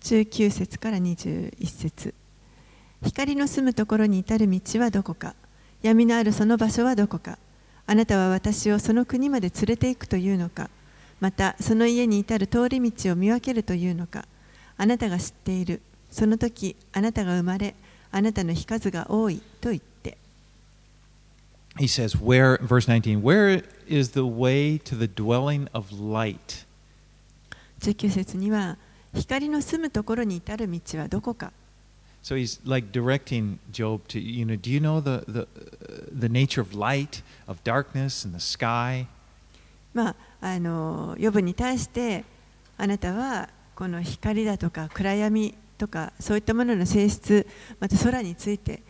[0.00, 2.14] 19節から21節。
[3.02, 5.34] 光の住むところに至る道はどこか。
[5.82, 7.38] 闇のあるその場所はどこか。
[7.86, 10.70] あなたは私をその国まで連れて行くというのか。
[11.20, 14.26] またその家に至る通り道を見分けるというのか。
[14.76, 15.82] あなたが知っている。
[16.10, 17.74] その時あなたが生まれ
[18.10, 19.87] あなたの日数が多いと言って
[21.78, 23.22] He says, "Where?" Verse 19.
[23.22, 26.66] Where is the way to the dwelling of light?
[27.80, 28.76] 19節には
[29.14, 31.52] 光の住むところに至る道はどこか
[32.22, 35.46] So he's like directing Job to, you know, do you know the, the, uh,
[36.12, 39.06] the nature of light, of darkness, and the sky?
[39.94, 42.24] まあ、あのヨブに対して
[42.76, 47.46] あなたはこの光だとか暗闇とかそういったものの性質
[47.80, 48.82] また空について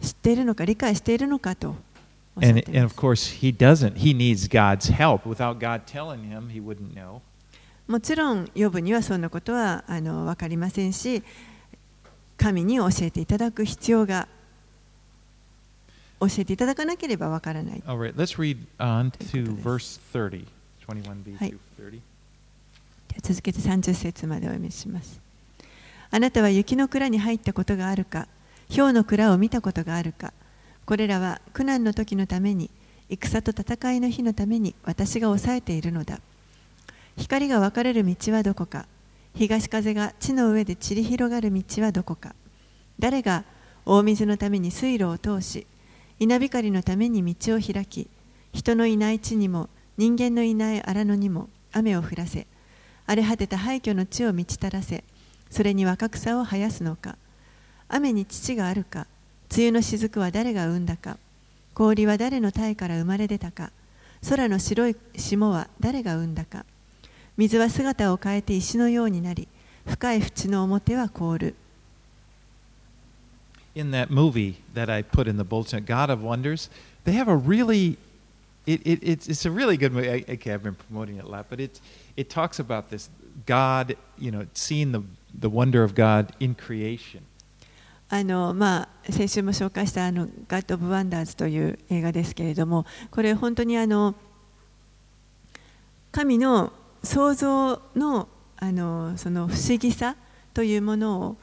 [0.00, 1.76] 知っているのか理解しているのかと
[2.36, 6.94] and, of course he doesn't he needs god's help without god telling him he wouldn't
[6.94, 7.20] know
[7.90, 11.24] もちろん、ヨぶにはそんなことはあの分かりませんし、
[12.36, 14.28] 神に教えていただく必要が、
[16.20, 17.82] 教えていただかなければわからない。
[23.08, 25.18] じゃ続けて30節までお読みします。
[26.12, 28.28] あなたは雪の蔵に入ったことがあるか、
[28.68, 30.32] 氷の蔵を見たことがあるか。
[30.90, 32.68] これらは苦難の時のために、
[33.08, 36.18] 戦と戦いの日のために私が抑えているのだ。
[37.16, 38.86] 光が分かれる道はどこか、
[39.36, 42.34] 東風が地の上で散り広がる道はどこか、
[42.98, 43.44] 誰が
[43.86, 45.64] 大水のために水路を通し
[46.18, 48.08] 稲光のために道を開き
[48.52, 52.48] 人のいない地にも人間のいない荒野にも雨を降らせ
[53.06, 55.04] 荒れ果てた廃墟の地を満ちたらせ
[55.50, 57.16] それに若草を生やすのか。
[57.88, 59.06] 雨に乳があるか。
[59.52, 61.18] 梅雨の雫は誰が生んだか
[61.74, 63.72] 氷は誰の体から生まれ出たか
[64.28, 66.64] 空の白い霜は誰が生んだか
[67.36, 69.48] 水は姿を変えて石のようになり
[69.86, 71.54] 深い淵の表は凍る
[73.74, 76.68] In that movie that I put in the bulletin, God of Wonders,
[77.04, 77.96] they have a really,
[78.66, 80.10] it, it, it's, it's a really good movie.
[80.10, 81.80] I, okay, I've been promoting it a lot, but it,
[82.16, 83.08] it talks about this
[83.46, 87.24] God, you know, seeing the, the wonder of God in creation.
[88.12, 94.16] あのまあ、先週も紹介したあの「God of Wonders」という映画ですけれどもこれ本当にあの
[96.10, 96.72] 神の
[97.04, 100.16] 創造のあのその不思議さ
[100.52, 101.36] というものを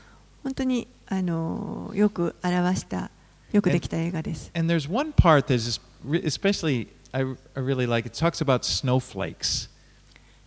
[0.43, 3.11] 本当にあのよく表した
[3.53, 4.51] よくできた映画です。
[4.53, 7.23] And there's one part that's just re- especially, I,
[7.55, 9.69] I really like, it talks about snowflakes.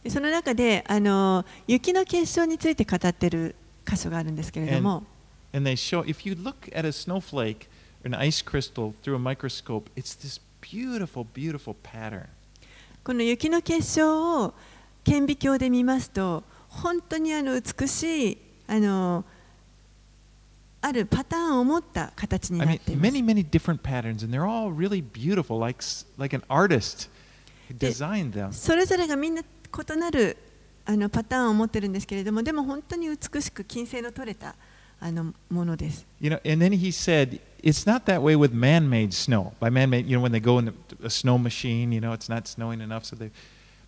[0.04, 3.54] でその中であの雪の結晶について語っている
[3.86, 5.06] 箇所があるんですけれども And
[5.53, 7.67] they show, if you look at a snowflake
[8.03, 12.27] or an ice crystal through a microscope, it's this beautiful, beautiful pattern.
[13.03, 14.53] この雪の結晶を
[15.03, 19.23] 顕微鏡で見ますと本当にあの美しいあの
[20.81, 23.11] あるパターンを持った形に I なっ mean, ています。
[23.11, 27.09] many, many different patterns, and they're all really beautiful, like, s- like an artist
[27.79, 28.51] designed them.
[28.51, 30.37] それぞれがみんな異なる
[30.85, 34.53] あのパターンを持ってるんですけれどもでも本当に美しく金星の取れた
[34.99, 36.05] あのものです。
[36.19, 39.53] You know, and then he said, it's not that way with man-made snow.
[39.59, 42.29] By man-made, you know, when they go in the, a snow machine, you know, it's
[42.29, 43.31] not snowing enough, so they.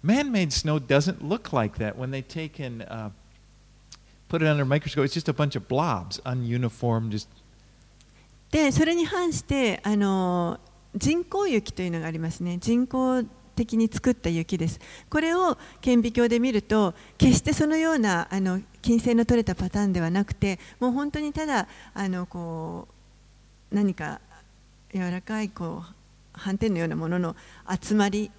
[0.04, 3.10] Man-made snow doesn't look like that when they take and uh,
[4.30, 5.06] put it under a microscope.
[5.06, 7.28] It's just a bunch of blobs, ununiform, just
[8.52, 10.60] でそれに反してあの
[10.96, 13.24] 人工雪というのがありますね人工
[13.55, 22.89] 的に作った雪ですこれを顕微鏡で見ると決してそのようなあの金星の取れたパターンではなくてもう本当にただあのこ
[23.71, 24.21] う何か
[24.95, 27.37] 柔らかいこう斑点のようなものの
[27.81, 28.31] 集まり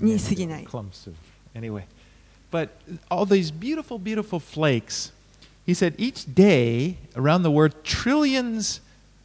[0.00, 0.66] に過ぎない。
[1.54, 1.84] Anyway,
[2.50, 2.70] but
[3.10, 5.12] all these beautiful, beautiful flakes.
[5.66, 8.80] He said each day around the world, trillions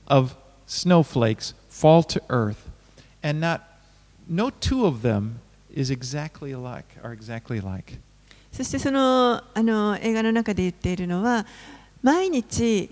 [0.08, 0.36] of
[0.66, 2.70] snowflakes fall to earth,
[3.22, 3.62] and not
[8.52, 11.46] そしてその,あの映画の中で言っているのは
[12.02, 12.90] 毎日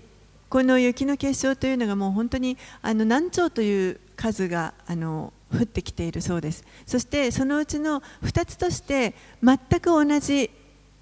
[0.48, 6.64] この雪の結晶というのがもう本当にあの何兆という数があの降ってきているそうです。
[6.86, 10.50] そしてそのうちの2つとして全く同じ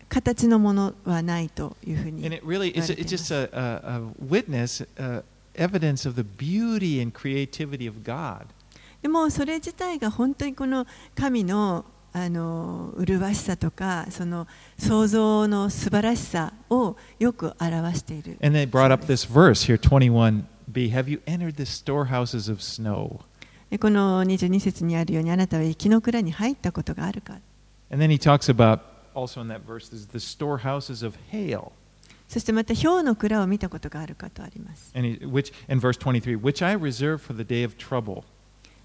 [0.09, 2.31] 形のものはないというふうに言
[2.91, 3.13] わていま
[8.39, 8.62] す。
[9.03, 11.85] でもそれ自体が本当にこの神の
[12.15, 14.47] あの麗しさとかその
[14.79, 20.93] 創造の素晴らしさをよく表している And they brought up this verse here, 21b.
[20.93, 23.21] Have you entered the storehouses of snow?
[23.71, 27.39] でこの22節にあるようにあなたは雪の蔵に入ったことがあるか
[27.91, 28.81] And then he talks about,
[29.15, 31.73] also in that verse, there's the storehouses of hail.
[32.29, 38.25] そしてまた氷の蔵を見たことがあるかとあります And he, which, in verse 23, which I reserve for the day of trouble.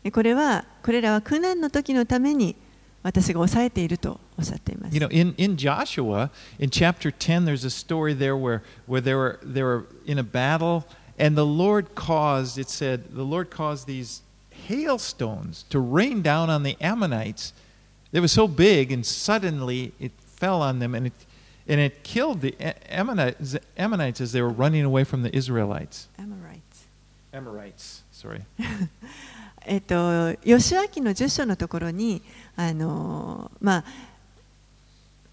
[0.02, 2.56] でこれはこれらは苦難の時のために
[3.02, 9.14] 私が抑えているとおっしゃっています You know, in, in Joshua, in chapter 10, there's a story there where, where they,
[9.14, 10.84] were, they were in a battle,
[11.18, 16.62] and the Lord caused, it said, the Lord caused these hailstones to rain down on
[16.62, 17.52] the Ammonites.
[18.12, 21.12] They were so big, and suddenly it fell on them, and it,
[21.66, 26.08] and it killed the A- Ammonites, Ammonites as they were running away from the Israelites.
[26.18, 26.84] Amorites
[27.32, 28.42] Amorites, sorry.
[29.69, 32.21] えっと、吉明の10章のところに
[32.55, 33.83] あの、まあ、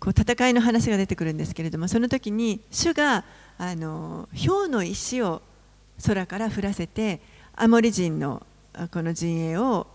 [0.00, 3.24] こう戦いの話が出てくるんですけれどもその時に主が
[3.56, 5.40] あの氷の石を
[6.04, 7.20] 空から降らせて
[7.54, 9.86] アモリ人のあこの陣営を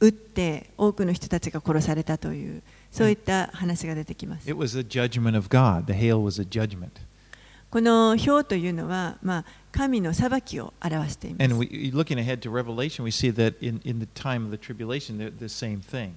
[0.00, 5.84] 撃って多くの人たちが殺されたというそういった話が出てきます It was a judgment of God.
[5.84, 6.92] The hail was a judgment.
[7.70, 14.50] この氷というのは、まあ、神の裁きを表しています And we, looking ahead to Revelation, we see that in, in the time of
[14.50, 16.12] the tribulation, they're the same thing.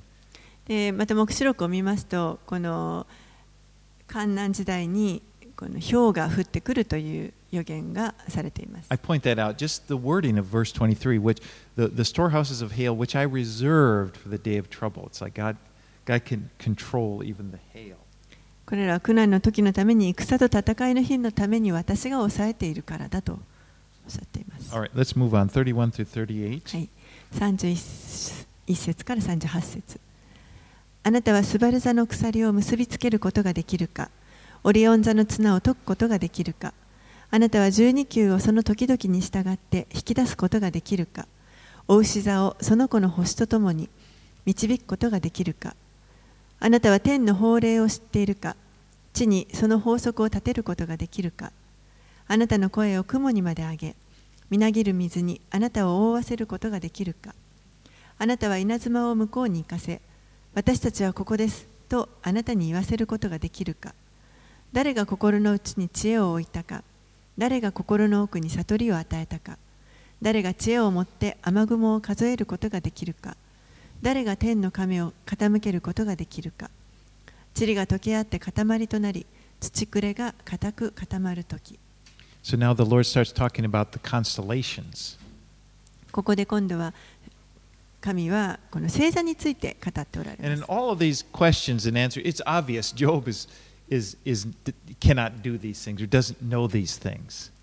[0.68, 3.06] でまた黙示録を見ますとこの
[4.08, 5.22] 観難時代に
[5.56, 11.41] この氷が降ってくるという予言がされています I point that out, just the wording of verse 23, which
[11.76, 15.04] the, the storehouses of hail, which I reserved for the day of trouble.
[15.08, 15.58] It's like God,
[16.06, 17.97] God can control even the hail.
[18.66, 23.39] これらは苦難の時のために戦と戦いの日のために私が抑えているからだとおっ
[24.09, 24.74] しゃっています。
[24.74, 25.49] All right, let's move on.
[25.49, 26.78] 31 through 38.
[26.78, 26.89] はい、
[27.34, 29.99] 31節から38節
[31.03, 34.09] あなたはスバル座の鎖を結びつけることができるか？
[34.64, 36.74] オリオン座の綱を解くことができるか？
[37.30, 41.28] あなたは12球をその時々に従って引き出すことができるか？
[41.89, 43.89] お牛座をその子の星とともに
[44.45, 45.76] 導くことができるか？
[46.66, 48.55] あなたは天の法令を知っているか
[49.11, 51.51] 地にその法則を立てることができるか。
[52.26, 53.95] あなたの声を雲にまで上げ
[54.49, 57.36] みなぎる水にあなたを覆わせることができるか。
[58.18, 59.99] あなたは稲妻を向こうに行かせ
[60.53, 63.93] 私たちはここですとあなたに言わせることができるか。
[64.72, 66.82] 誰が心の内に知恵を置いたか
[67.38, 69.57] 誰が心の奥に悟りを与えたか。
[70.22, 73.36] 誰が知恵を持って雨雲を数えることができるか。
[74.04, 76.70] 誰が天の亀を傾けることができるか
[77.58, 79.26] 塵が溶け合って塊となり
[79.62, 81.80] 土くれが固く固まるとき
[82.43, 85.18] So now the Lord starts talking about the constellations.
[86.12, 86.93] ここで今度は
[88.01, 90.66] 神はこの星座について語っておられ And ま in す。
[90.68, 93.47] all of these questions and answers, it's obvious Job is,
[93.89, 94.45] is, is,
[94.99, 97.54] cannot do these things or doesn't know these things.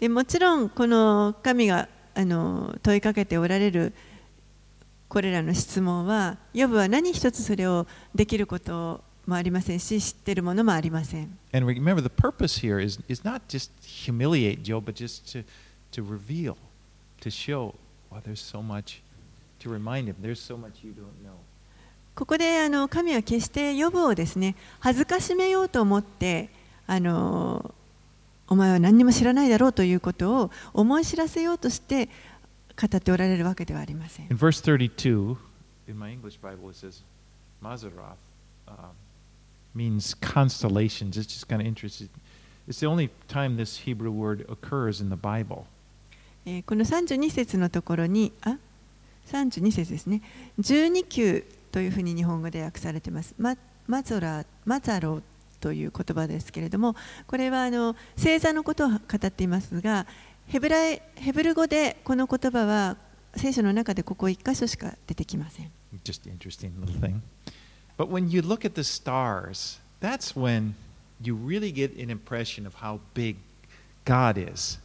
[0.00, 3.92] でもちろんこの神があの問いかけておられる
[5.10, 7.84] これらの質問は、ヨブは何一つそれを
[8.14, 11.36] できることもありませんし、知っているものもありません。
[22.14, 26.50] ここであの神は決してヨブをですね恥ずかしめようと思って
[26.86, 27.74] あの
[28.46, 32.08] お前は何にも知らないだろうということを思い知らせようとして
[32.80, 34.36] 語っておられるわけではありません In。
[34.36, 35.36] verse 32,
[35.88, 37.02] in my English Bible, it says
[37.62, 38.16] Mazaroth
[38.68, 38.74] um,
[39.74, 41.16] means constellations.
[41.16, 42.08] It's just kind of interesting.
[42.68, 45.64] It's the only time this Hebrew word occurs in the Bible.
[46.46, 48.56] えーこの32節のところにあ
[49.26, 50.22] 32節ですね
[50.58, 53.56] 12級というふうに日本語で訳されていますマ
[53.86, 55.20] マゾラマザロ
[55.60, 60.06] という言葉ですけれどもこれはあの星座のことを語っていますが
[60.50, 62.96] ヘブライヘブル語でこの言葉は
[63.36, 65.70] 聖書の中でここ1箇所しか出てきません
[66.02, 67.20] Just interesting little thing.
[67.96, 70.74] But when you look at the stars, that's when
[71.22, 73.36] you really get an impression of how big
[74.04, 74.80] God is.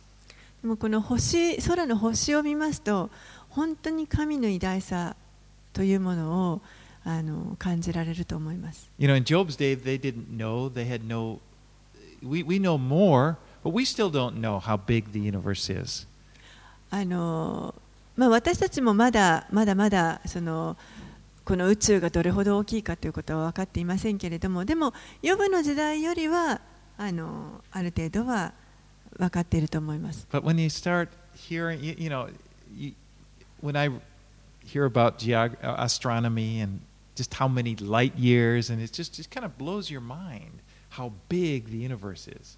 [0.61, 3.09] でもこの星空の星を見ますと
[3.49, 5.15] 本当に神の偉大さ
[5.73, 6.61] というものを
[7.03, 8.87] あの感じられると思います。
[8.99, 10.71] You know, in Job's day, they didn't know.
[10.71, 11.39] They had no.
[12.21, 16.06] We, we know more, but we still don't know how big the universe is.
[16.90, 17.74] あの
[18.16, 20.76] まあ、私たちもまだまだまだその
[21.44, 24.92] この宇宙がどれほど大きいかということは分かっていませんけれどもでも
[25.22, 26.60] ヨブの時代よりは
[26.98, 28.52] あのある程度は
[29.18, 30.26] 分かっていると思います。
[30.30, 32.28] But when you start hearing, you, you know,
[32.76, 32.92] you,
[33.62, 33.90] when I
[34.64, 36.80] hear about geog- uh, astronomy and
[37.16, 41.12] just how many light years, and it just, just kind of blows your mind how
[41.28, 42.56] big the universe is.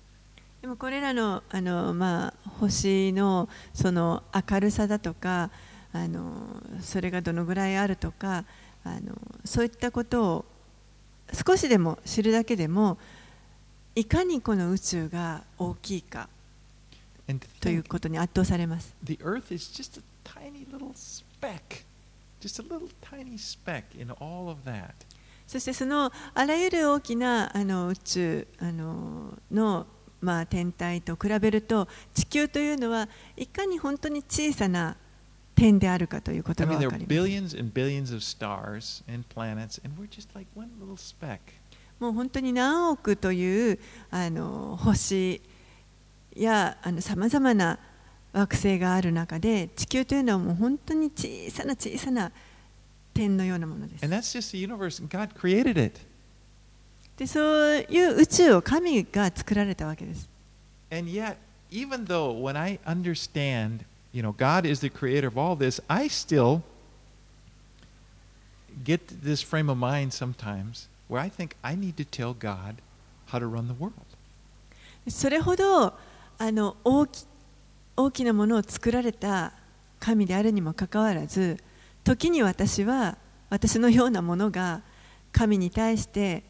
[0.62, 5.52] でもこれらのあの、まあ、星のその明るさだとか
[5.94, 8.44] あのそれがどのぐらいあるとか
[8.84, 10.46] あのそういったことを
[11.34, 12.98] 少しでも知るだけでも
[13.96, 16.30] いかにこの宇宙が大きいか
[17.60, 18.96] ということに圧倒されます。
[19.04, 21.84] the Earth is just a tiny little speck,
[22.40, 24.92] just a little tiny speck in all of that.
[25.46, 29.88] そしてそのあらゆる大きなあの宇宙あのの、
[30.28, 33.08] まあ、天体と比べると地球というのは
[33.38, 34.98] いかに本当に小さな
[35.56, 37.08] 点であるかということが分かります。
[41.98, 43.80] もう本当に何億という
[44.12, 45.42] あの星
[46.36, 47.80] やさまざまな
[48.34, 52.34] 惑星がある中で地球というのはもう本当に小さな小さな
[53.14, 54.04] 点のようなものです
[57.18, 60.30] でそういう宇宙を神が作られたわけです。
[75.10, 75.94] それほど
[76.38, 77.26] あの大,き
[77.96, 79.54] 大きなものを作られた
[80.00, 81.58] 神であるにもかかわらず、
[82.04, 83.18] 時に私は
[83.50, 84.82] 私のようなものが
[85.32, 86.44] 神に対して、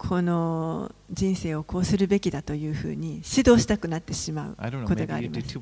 [0.00, 5.58] この人生をこうするべきだというふうに指導したくなってしまうことがあります。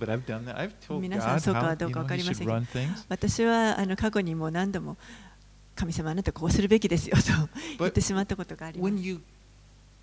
[1.00, 2.62] 皆さんそうかどうか分かりませんが
[3.08, 4.96] 私はあの過去にも何度も
[5.74, 7.24] 神様あなたこうするべきですよと
[7.80, 8.94] 言ってしまったことがあります。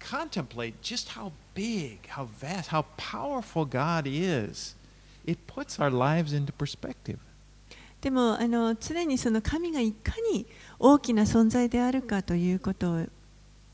[0.01, 2.27] Contemplate just how big, how.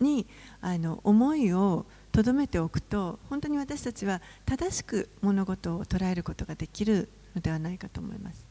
[0.01, 0.25] に
[0.61, 8.43] あの思いをとどめておくと本当に私たちは正しく物事を捉えることができるのではないかと思います。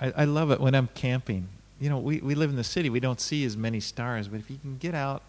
[0.00, 1.44] I, I love it when I'm camping.
[1.80, 4.40] You know, we, we live in the city, we don't see as many stars, but
[4.40, 5.22] if you can get out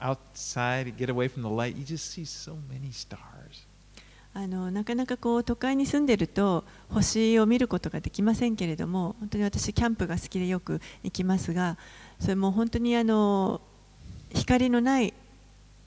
[0.00, 3.66] outside, get away from the light, you just see so many stars.
[4.34, 11.78] あのなかなかこう都会に住んでると星を見ることができませんけれども本当に私キャンプが好きでよく行きますが
[12.20, 13.60] それも本当にあの
[14.32, 15.14] 光のない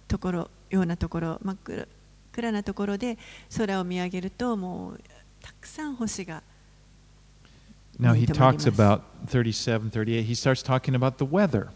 [0.08, 1.88] ところようなところ真っ暗
[2.32, 3.18] 暗なところで
[3.58, 5.02] 空を見上げるともう
[5.42, 6.42] たくさん星が
[8.00, 11.68] Now he talks about 37, 38, he starts talking about the weather.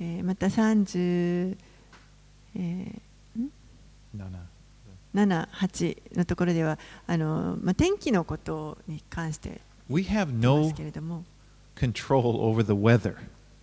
[0.00, 1.56] えーまた30、
[2.56, 2.92] え
[4.14, 4.38] No, no.
[5.14, 10.70] ー7、8のところではあの、まあ、天気のことに関して We have no
[11.78, 13.16] control over the weather.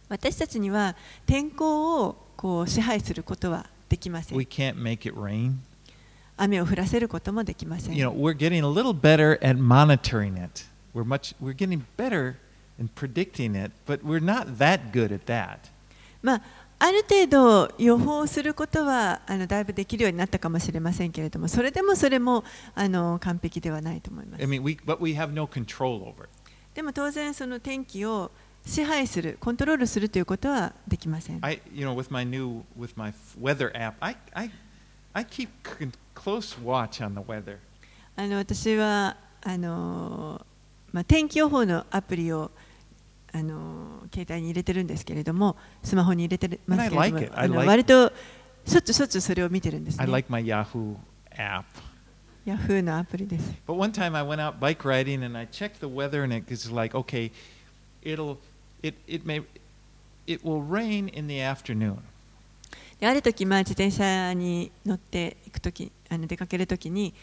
[0.07, 0.95] 私たちには
[1.26, 4.45] 天候をこう支配することはできません We。
[4.45, 5.55] can't make it rain.
[6.38, 7.95] 雨を降らせることもできません。
[7.95, 10.66] You know, we're getting a little better at monitoring it.
[10.93, 12.36] We're much we're getting better
[12.80, 15.59] in predicting it, but we're not that good at that.
[16.22, 16.41] まあ、
[16.80, 22.43] ある程度予報することはあのだいぶできるようになったかもしれませんけれども、それでもそれも
[22.74, 24.47] あの完璧ではないと思います I。
[24.47, 26.30] mean, we but we have no control over it.
[26.76, 28.30] でも当然その天気を
[28.66, 31.40] 支配する、コントロールするということはできません。
[31.42, 34.52] I, you know, with my new with my weather app, I I
[35.14, 35.48] I keep
[36.14, 37.58] close watch on the weather.
[38.18, 40.46] あの私はあの、
[40.92, 42.52] まあ、天気予報のアプリを
[43.32, 48.12] あの携帯に入れてるんですけれども、スマホに入れてますけれど I も like、I 割と
[48.66, 50.12] しょっちゅうしょっちゅうそれを見てるんです I ね。
[50.12, 50.98] like my Yahoo
[51.38, 51.64] app.
[52.46, 53.54] ヤフーのアプリです。
[53.68, 56.96] But one time I went out bike riding and I checked the weather and it's like,
[56.96, 57.32] okay,
[58.04, 58.38] it'll
[58.84, 59.43] it it may
[60.28, 61.98] it will rain in the afternoon.
[63.00, 67.14] である時、まあ、自転車に乗っていく時あの出かける時に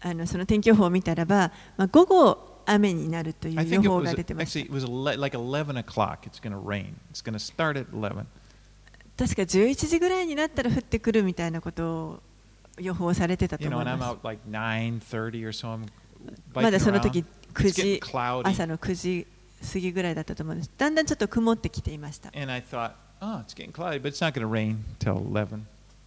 [0.00, 6.20] あのその天気予報を見たらば、まあ、午後雨になるという予 it 報 was が出てま actually し it was like 11 o'clock.
[6.26, 6.94] It's going to rain.
[7.12, 8.24] It's going to start at 11.
[9.16, 12.22] た確か11時ぐらいになったら降ってくるみたいなことを
[12.80, 14.16] 予報されてたと思います。
[16.54, 17.24] まだその時
[17.54, 18.00] 9時
[18.44, 19.26] 朝の9時
[19.72, 20.70] 過ぎぐらいだったと思うんです。
[20.76, 22.30] だんだんちょっと曇ってきていました。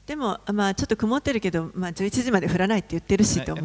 [0.05, 3.55] でも、まあ、ちょっと曇ってるけど、まあ、11時まで降らないって言ってるしと。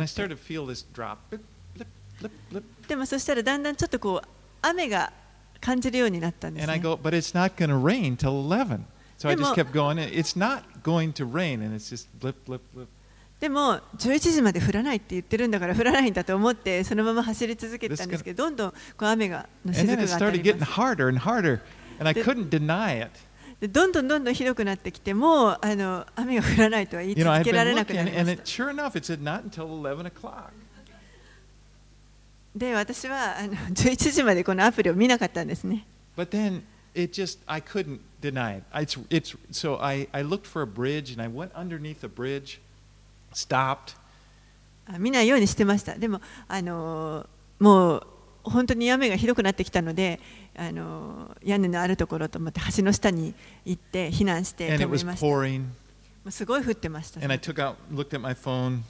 [2.88, 4.28] でもそしたらだんだんちょっとこう
[4.62, 5.12] 雨が
[5.61, 6.72] 感じるようになったんです、ね。
[9.34, 9.54] でも
[13.41, 20.72] でも11時まで降らないって言ってるんだから降らないんだと思ってそのまま走り続けてたんですけどどんどんこう雨がのしずくたます。
[20.72, 21.59] ハードハード
[23.61, 24.74] どんどんどんどんひどくな
[25.61, 28.24] あの雨が降らないとは言い続けられなくなりまし。
[32.57, 35.86] で私はあの 11時までこのアプリを見なかったんですね。
[43.32, 43.96] Stopped,
[44.86, 47.26] あ見ないようにしてましたでもあの
[47.58, 48.06] もう
[48.44, 50.20] 本当に雨がひどくなってきたので
[50.56, 55.64] あの屋根のあるところと思って橋の下に行って避難して and 止 it め was ましたも pouring.
[56.24, 58.80] うすごい降ってました、And I took out, looked at my phone,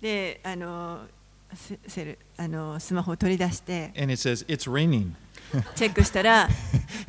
[0.00, 1.06] であの
[1.54, 5.12] セセルあのスマホを取り出して and it says, it's raining.
[5.76, 6.48] チェックしたら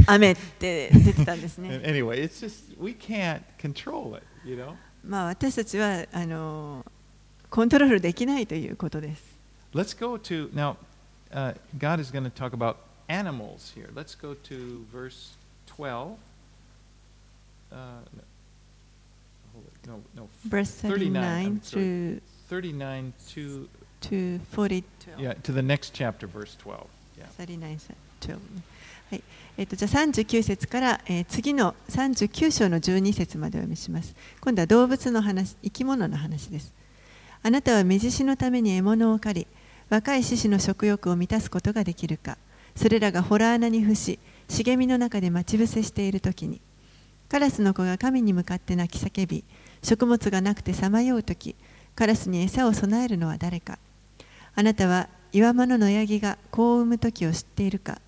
[0.06, 1.82] 雨って出てたんです And ね。
[1.84, 4.76] anyway, it's just, we can't control it, you know?
[5.07, 6.85] まあ私たちはあの
[7.51, 9.23] コントロールできないということです。
[9.75, 10.77] Let's go to, now,
[11.33, 12.77] uh, God is going to talk about
[13.09, 13.89] animals here.
[13.95, 15.33] Let's go to verse
[15.67, 16.17] 12.
[17.73, 17.77] Uh,
[19.87, 21.85] no, no, Verse 39 39 I'm sorry.
[21.85, 23.69] through 39 to,
[24.03, 24.85] to 40
[25.19, 26.87] yeah, to the next chapter, verse 12.
[27.19, 27.27] Yeah.
[27.37, 27.79] 39
[28.21, 28.63] 12ね
[29.10, 29.24] はい
[29.58, 34.14] えっとじゃあ39節から、えー次の39章の12節までお読みします。
[34.42, 36.74] 今度は動物の話、生き物の話です。
[37.42, 39.48] あなたは目獅のために獲物を狩り、
[39.90, 42.38] 若い獅子の食欲を満たすことができるか。
[42.76, 46.60] それらが洞穴に伏し、茂みの中で待ち伏せしているときに、
[47.30, 49.46] カラスの子が神に向かって泣き叫び、
[49.82, 51.56] 食物がなくてさまようとき、
[51.96, 53.80] カラスに餌を備えるのは誰か。
[54.54, 58.02] あなたは岩間の野ヤギが子を産む時を知っているか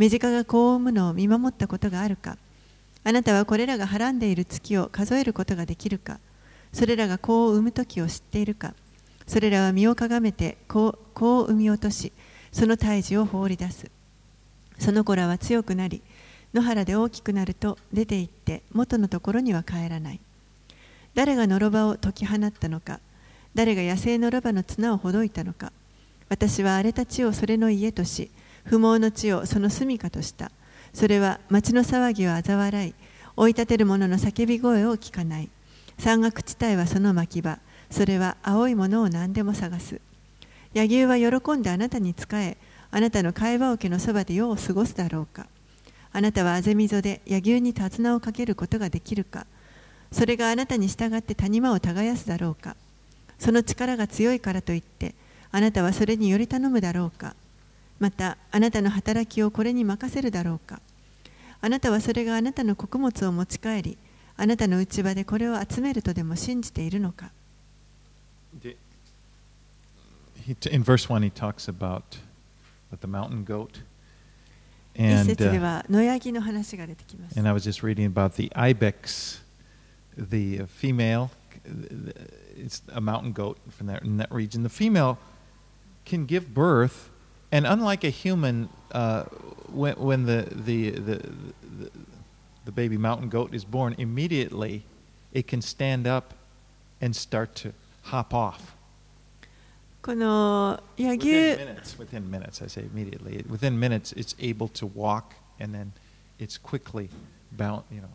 [0.00, 2.38] 目近が子を産むのを見守ったことがあるか。
[3.04, 6.20] あなたはこれらがはらんでいる月を数えることができるか。
[6.72, 8.72] それらが子を産む時を知っているか。
[9.26, 12.12] それらは身をかがめて子子を産み落とし
[12.50, 13.90] その胎児を放り出す。
[14.78, 16.00] その子らは強くなり
[16.54, 20.20] 野原で大きくなると出て行って元のところには帰らない。
[21.14, 23.00] 誰がのろばを解き放ったのか。
[23.54, 25.74] 誰が野生のロバの綱をほどいたのか。
[26.30, 28.30] 私は荒れた地をそれの家とし
[28.64, 30.50] 不毛の地をその住処とした。
[30.92, 32.94] それは町の騒ぎを嘲笑い。
[33.36, 35.48] 追い立てる者の叫び声を聞かない。
[35.98, 37.58] 山岳地帯はその牧場。
[37.90, 40.00] それは青いものを何でも探す。
[40.74, 42.56] 柳生は喜んであなたに仕え。
[42.90, 45.46] あなたの会話桶のそばで世を過ごすだろうか。
[46.12, 49.46] あなたはあぜみぞで柳生に手綱をかけることができるか。
[50.12, 52.76] それがあなたに従って谷間を耕すだろうか。
[53.38, 55.14] その力が強いからといって
[55.52, 57.34] あなたはそれにより頼むだろうか。
[58.00, 60.80] またあなたの働きをこれに任せるだろうか
[61.60, 63.98] あなたはそれがあなたの穀物を持ち帰り
[64.36, 67.30] あなたの内場でこれを集めるとでも信じているのか
[70.70, 72.02] In verse 1, he talks about
[73.00, 73.82] the mountain goat.
[74.94, 79.42] 一節で uh, は野ヤギの話が出てきます and I was just reading about the ibex,
[80.16, 81.30] the uh, female.
[82.56, 84.62] It's a mountain goat from that, in that region.
[84.62, 85.18] The female
[86.04, 87.09] can give birth,
[87.51, 89.23] and unlike a human, uh,
[89.71, 91.15] when, when the, the, the,
[91.79, 91.91] the,
[92.65, 94.83] the baby mountain goat is born, immediately
[95.31, 96.33] it can stand up
[97.01, 97.73] and start to
[98.03, 98.75] hop off.
[100.01, 103.43] この野 Within 牛 minutes, within minutes, I say immediately.
[103.49, 105.93] Within minutes, it's able to walk, and then
[106.37, 107.09] it's quickly
[107.51, 107.83] bound.
[107.89, 108.09] You know,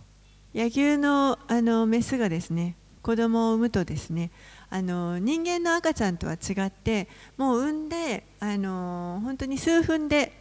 [0.55, 4.32] 野牛のあのメスがですね 子供を産むとですね
[4.72, 10.32] あの人間の赤ちゃんとは違ってもう産んであの本当に数分で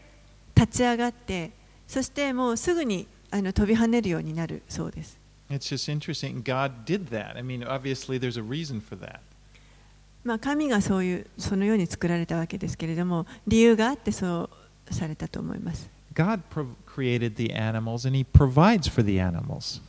[0.55, 1.51] 立ち上がって
[1.87, 5.19] そしてもうすぐにあの飛び跳ねるようになるそうです
[5.51, 6.43] it's just interesting.
[6.43, 7.37] God did that.
[7.37, 9.21] I mean, obviously, there's a reason for that.
[10.25, 14.49] まあ神がそういうそのように作られたわけですけれども理由があってそ
[14.89, 16.41] うされたと思います God
[16.87, 19.83] created the animals, and He provides for the animals.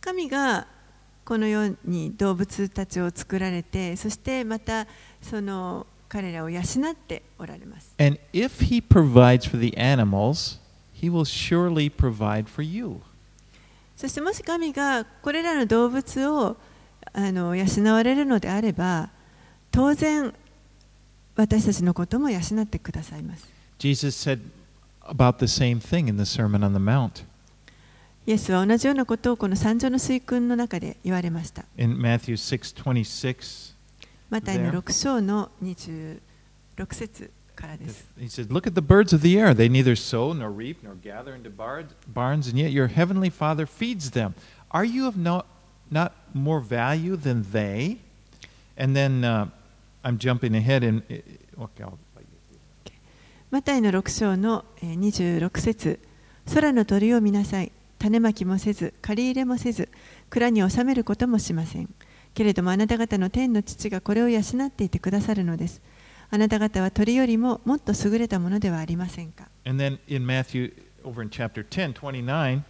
[0.00, 0.66] 神が
[1.28, 4.86] このように動物たちを作られてそしてまた
[5.20, 10.58] その彼らを養っておられます And if He provides for the animals,
[10.98, 13.02] He will surely provide for you.
[13.94, 16.56] そしてもし神がこれらの動物を
[17.12, 19.10] あの養われるのであれば
[19.70, 20.32] 当然
[21.36, 23.46] 私たちのことも養ってくださいます
[23.78, 24.40] Jesus said
[25.02, 27.26] about the same thing in the Sermon on the Mount.
[28.28, 33.74] イエスは同じようなことをこの三条の水訓の中で言われました In Matthew 6:26,
[34.28, 34.78] マタイの There.
[34.80, 36.18] 6章の26
[36.92, 40.94] 節からです he said, "Look at the birds of the air; they neither sow nor reap nor
[41.02, 44.34] gather into bar- barns, and yet your heavenly Father feeds them.
[44.68, 45.46] Are you of no,
[45.90, 47.96] not more value than they?"
[48.76, 49.46] And then uh,
[50.04, 51.02] I'm jumping ahead, and
[51.58, 51.96] okay, I'll,
[53.50, 55.98] マタイの6章のえー26節
[56.52, 59.88] 空の鳥を見なさい種まきもせず借り入れもせず
[60.30, 61.92] 蔵に収めることもしません
[62.34, 65.82] けれどもあなた方の天の父がこれを養っていてくださるのです
[66.30, 70.72] あなた方は鳥よりももっと優れたものではありませんか And then in Matthew,
[71.04, 72.64] over in chapter 10, 29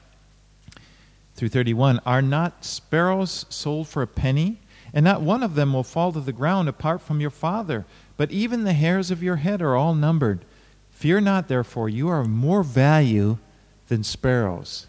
[1.37, 4.59] through 31, are not sparrows sold for a penny?
[4.93, 7.85] And not one of them will fall to the ground apart from your Father.
[8.16, 10.45] But even the hairs of your head are all numbered.
[10.91, 13.39] Fear not, therefore, you are of more value
[13.87, 14.88] than sparrows.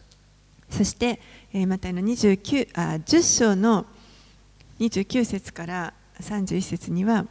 [0.69, 1.19] そして、
[1.53, 3.85] えーマタイの29あ10章の
[4.79, 7.25] 29節から31節には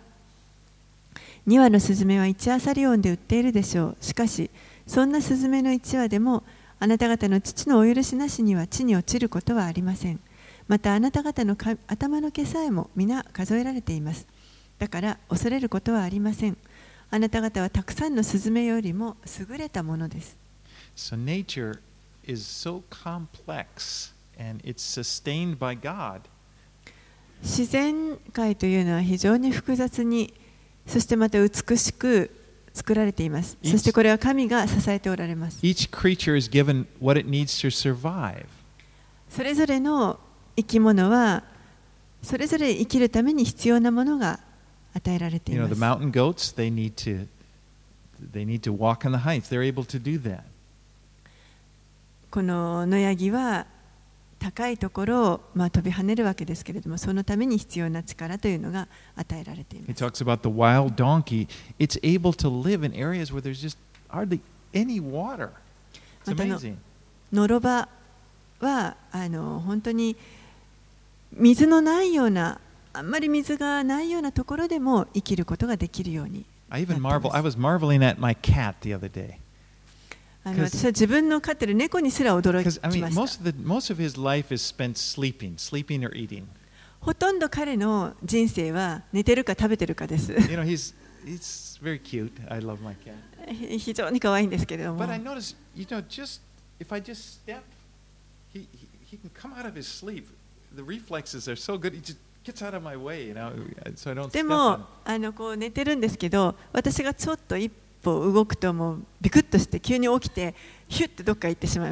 [1.47, 3.97] 2羽のスズメは1アサリオンで売っているでしょう。
[4.01, 4.51] しかし
[4.87, 6.43] そんなスズメの1羽でも
[6.79, 10.21] あなた方の父のお許しなしには地に落ちることはありません。
[10.69, 14.27] またあなた方の頭の毛さえも皆数えられています。
[14.79, 16.57] だから恐れることはありません。
[17.11, 20.37] あなた方はたくさんのスズメよりも優れたものです。
[20.95, 21.79] So nature
[22.28, 26.22] is so complex and it's sustained by God.
[27.42, 30.34] 自然界というのは非常に複雑に
[30.88, 32.32] そしてまた美しく
[32.74, 38.46] 作られていますいそしてこれは神が支えておられます Each creature is given what it needs to survive.
[39.30, 40.20] それぞれの
[40.56, 41.44] 生き物は
[42.22, 44.40] それぞれ生きるために必要なものが
[44.94, 47.28] 与えられてい You know, ま the す mountain goats, they need to
[48.32, 49.50] they need to walk on the heights.
[49.50, 50.44] They're able to do that.
[52.31, 53.67] この野ヤは
[54.39, 59.89] 高いところをまあ飛び跳ねるわけですけれども、そのために必要な力というのが与えられています。
[66.27, 67.49] またの
[68.61, 70.17] はあの本当に
[71.33, 72.61] 水のないような、
[72.93, 77.59] あんまり水がないようなところでも生きることができるようになっています。
[80.49, 86.05] あの私は自分の飼ってる猫にすら驚 I き mean ました most of the most of his life is spent sleeping, sleeping
[86.05, 86.45] or eating.
[87.01, 90.33] ほとんど彼の人生は寝てるか食べてるかです。
[90.33, 90.95] You know, he's
[91.25, 92.33] he's very cute.
[92.49, 93.15] I love my cat.
[93.79, 96.41] 非常に可愛いんですけれども But I notice, you know, just
[96.81, 97.63] if I just step,
[98.53, 98.67] he,
[99.11, 100.27] he, can come out of his sleep.
[100.75, 101.95] The reflexes are so good.
[101.95, 103.53] He just gets out of my way, you know,
[103.95, 104.85] so I don't で step も on.
[105.05, 110.55] あのこう寝てるんですけど私がちょっと一歩動くともうビクッとして急に起きて
[110.89, 111.91] ヒュッてどっか行ってしまい、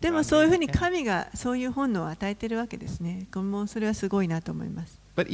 [0.00, 3.26] でもそういうふうに神がそういう本能を与えているわけですね。
[3.34, 4.98] もうそれはすごいなと思います。
[5.16, 5.26] But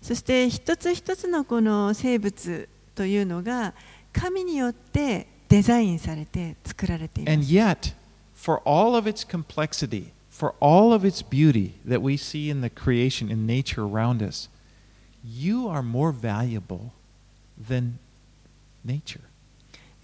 [0.00, 3.74] そして一つ一つのこの生物というのが
[4.12, 7.36] 神によってデザインされて作られています。
[10.38, 14.48] For all of its beauty that we see in the creation, in nature around us,
[15.24, 16.92] you are more valuable
[17.58, 17.98] than
[18.84, 19.20] nature.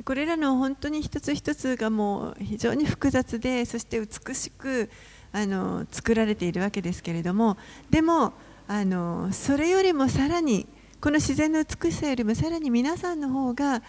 [0.05, 4.91] これらの本当に一つ一つがもう非常に複雑でそして美しく
[5.33, 7.57] あの作られているわけですけれども
[7.91, 8.33] でも
[8.67, 10.67] あのそれよりもさらに
[11.01, 13.83] この自然の美しさよりもさらに皆さんの方が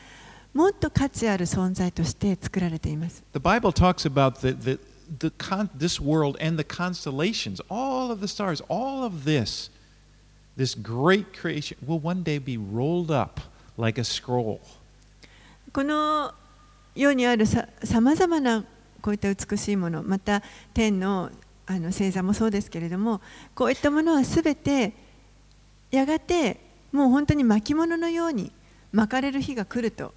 [0.54, 3.24] もっと価値ある存在として作られています。
[3.34, 4.80] The Bible talks about the, the,
[5.20, 9.70] the con- this world and the constellations, all of the stars, all of this,
[10.58, 13.42] this great creation will one day be rolled up
[13.78, 14.60] like a scroll.
[15.74, 16.34] この
[16.96, 17.68] 世にあるさ
[18.02, 18.64] まざまな
[19.02, 20.42] こういった美しいものまた
[20.74, 21.30] 天の
[21.68, 23.22] あの星座もそうですけれども
[23.56, 24.94] こういったものはすべて
[25.92, 26.60] やがて
[26.92, 28.52] もう本当に巻物のように
[28.94, 30.14] 巻かれる日が来ると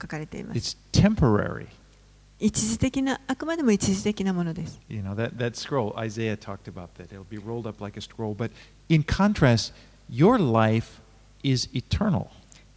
[0.00, 1.66] 書かれています It's temporary.
[2.38, 4.80] 一時的なあくまでも一時的なものです。
[4.88, 5.14] You know,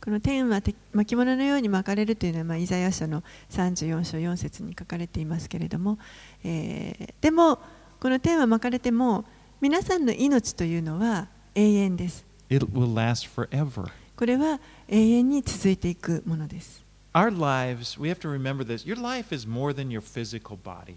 [0.03, 0.61] この天は
[0.93, 5.99] 巻物のように巻かれるというのは、まあ、イザヤ書の34章4節に書かれていますけれども、
[6.43, 7.59] えー、でも、
[7.99, 9.25] この天は巻かれても、
[9.61, 12.25] 皆さんの命というのは永遠です。
[12.49, 16.83] これは永遠に続いていくものです。
[17.12, 18.84] Our lives, we have to remember this.
[18.84, 20.96] Your life is more than your physical body.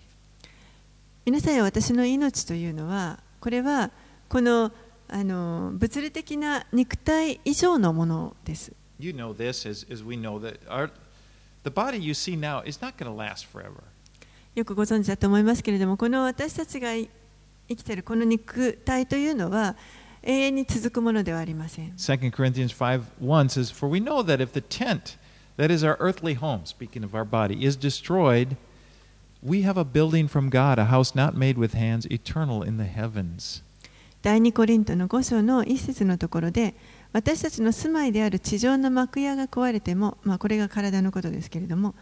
[1.26, 3.92] 皆さんや私の命というのはこれは
[4.28, 4.72] この
[5.08, 8.74] あの物理的な肉体以上のものです。
[9.00, 10.92] You know this as, as we know that our,
[11.64, 13.82] the body you see now is not going to last forever.
[14.56, 17.10] よくご存知だと思いますけれどもこの私たちがい
[17.70, 19.76] 生きているこの肉体というのは
[20.24, 21.92] 永遠に続くものではありません。
[21.92, 25.18] 2 Corinthians 5 1 says, For we know that if the tent,
[25.58, 28.56] that is our earthly home, speaking of our body, is destroyed,
[29.42, 32.86] we have a building from God, a house not made with hands, eternal in the
[32.86, 33.64] heavens.
[34.22, 36.76] 第2コリントの5章の一節のところで
[37.14, 41.96] 私たちの住まいである地上の幕屋が壊れても、まあ、これが体のことですけれども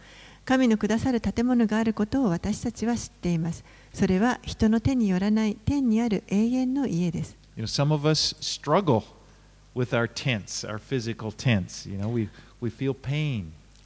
[0.44, 9.04] 神のくださる建物があることを私たちは知っていますそれは人の手によらない天にある永遠の家です You know, some of us struggle
[9.76, 11.88] with our tents, our physical tents.
[11.88, 12.30] You know, we,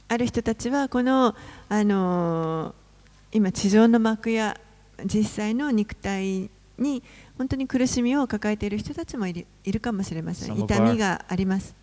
[0.09, 1.35] ある人たちはこの,
[1.69, 2.73] あの
[3.31, 4.57] 今地上の幕や
[5.05, 7.03] 実際の肉体に
[7.37, 10.57] 本当に苦しみを抱えている人たちもいる,いるかもしれません。
[10.59, 11.75] 痛みがあります。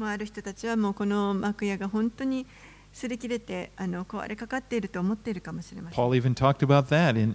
[0.00, 2.46] ある人たちはもうこの幕屋が本当に
[2.94, 5.98] 擦り切れてあの壊れかかっていると思っているかもしれません。
[5.98, 7.34] Paul even talked about that in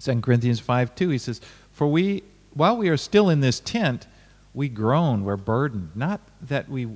[0.00, 1.10] 2 Corinthians 5 2.
[1.10, 1.40] He says,
[1.72, 2.22] For we,
[2.54, 4.06] while we are still in this tent,
[4.56, 5.90] we groan, we're burdened.
[5.94, 6.88] Not that we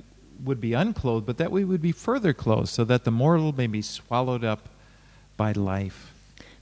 [0.43, 3.67] would be unclothed, but that we would be further clothed, so that the mortal may
[3.67, 4.67] be swallowed up
[5.37, 6.11] by life.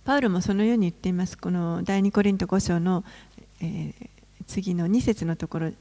[0.05, 3.03] パウロもそのように言っていますこの第2コリント5章の、
[3.61, 4.09] えー
[4.49, 5.71] 次の2節のところ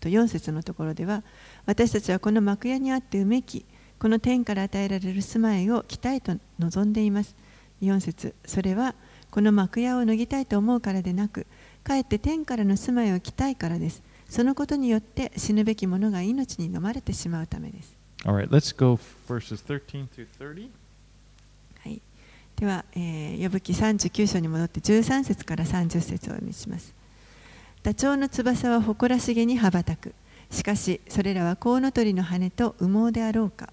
[0.00, 1.22] と4節のところでは
[1.64, 3.64] 私たちはこの幕屋にあってうめき
[3.98, 7.34] この天から与えられる住まいを着たいと望んでいます
[7.82, 8.94] 4節それは
[9.30, 11.46] この幕屋を脱ぎたいと思うからでなく
[11.82, 18.98] かえって天からの住まいを着たいからですそのことによって死ぬべき者が命に飲まれてしまうためです right, let's go
[19.28, 20.68] verses 13 through 30.
[21.84, 22.00] はい、
[22.56, 26.92] では、えー、呼ぶ記39章に戻って13節から30節をお読みします。
[27.82, 30.12] ダチョウの翼は誇らしげに羽ばたく。
[30.50, 33.72] しかし、それらはコウノトリの羽と羽毛であろうか。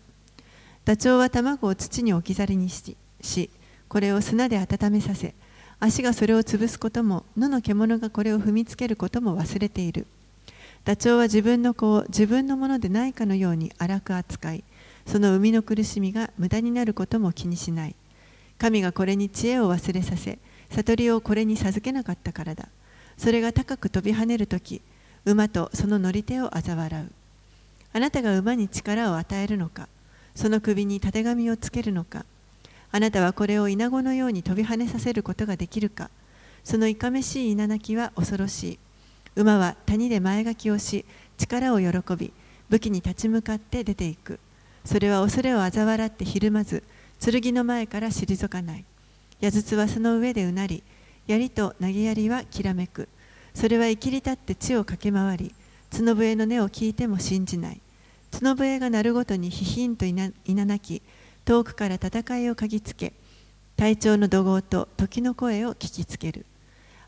[0.86, 3.49] ダチョウは卵を土に置き去りにし、し
[3.88, 5.34] これを砂で温めさせ、
[5.80, 10.06] 足がそれを潰すことも野の獣がこれを踏みつけることも忘れている
[10.86, 14.63] ダチョウは自分の子を自分のものでないかのように荒く扱い
[15.07, 17.95] その生みの苦しみが無駄になることも気にしない。
[18.57, 22.69] 神がこれに知恵を忘れさせ悟りをこれに授けなかったからだ。
[23.17, 24.81] それが高く飛び跳ねるとき
[25.25, 27.11] 馬とその乗り手を嘲笑う。
[27.93, 29.88] あなたが馬に力を与えるのか
[30.36, 32.25] その首にたてがみをつけるのか。
[32.91, 36.11] あなたはこれをイナゴのように飛び跳ねさせることができるか。
[36.63, 38.79] そのいかめしい稲鳴きは恐ろしい。
[39.36, 41.05] 馬は谷で前書きをし
[41.38, 42.31] 力を喜び
[42.69, 44.39] 武器に立ち向かって出ていく。
[44.86, 46.83] それは恐れを嘲笑ってひるまず
[47.19, 48.86] 剣の前から退かない。
[49.41, 50.83] 矢筒はその上でうなり
[51.27, 53.09] 槍と投げ槍はきらめく。
[53.53, 55.55] それは生きり立って地を駆け回り
[55.91, 57.81] 角笛の音を聞いても信じない。
[58.31, 61.01] 角笛が鳴るごとにひひんといな鳴き
[61.45, 63.13] 遠くから戦いを嗅ぎつけ
[63.77, 66.45] 隊長の怒号と時の声を聞きつける。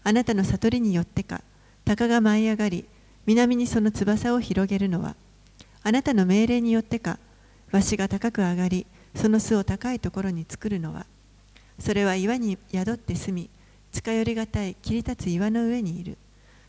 [0.03, 1.41] あなたの悟りによってか。
[1.87, 2.85] 鷹が舞い上がり
[3.25, 5.15] 南にその翼を広げるのは
[5.83, 7.17] あなたの命令によってか
[7.71, 8.85] わしが高く上がり
[9.15, 11.05] その巣を高いところに作るのは
[11.79, 13.49] それは岩に宿って住み
[13.93, 16.17] 近寄りがたい切り立つ岩の上にいる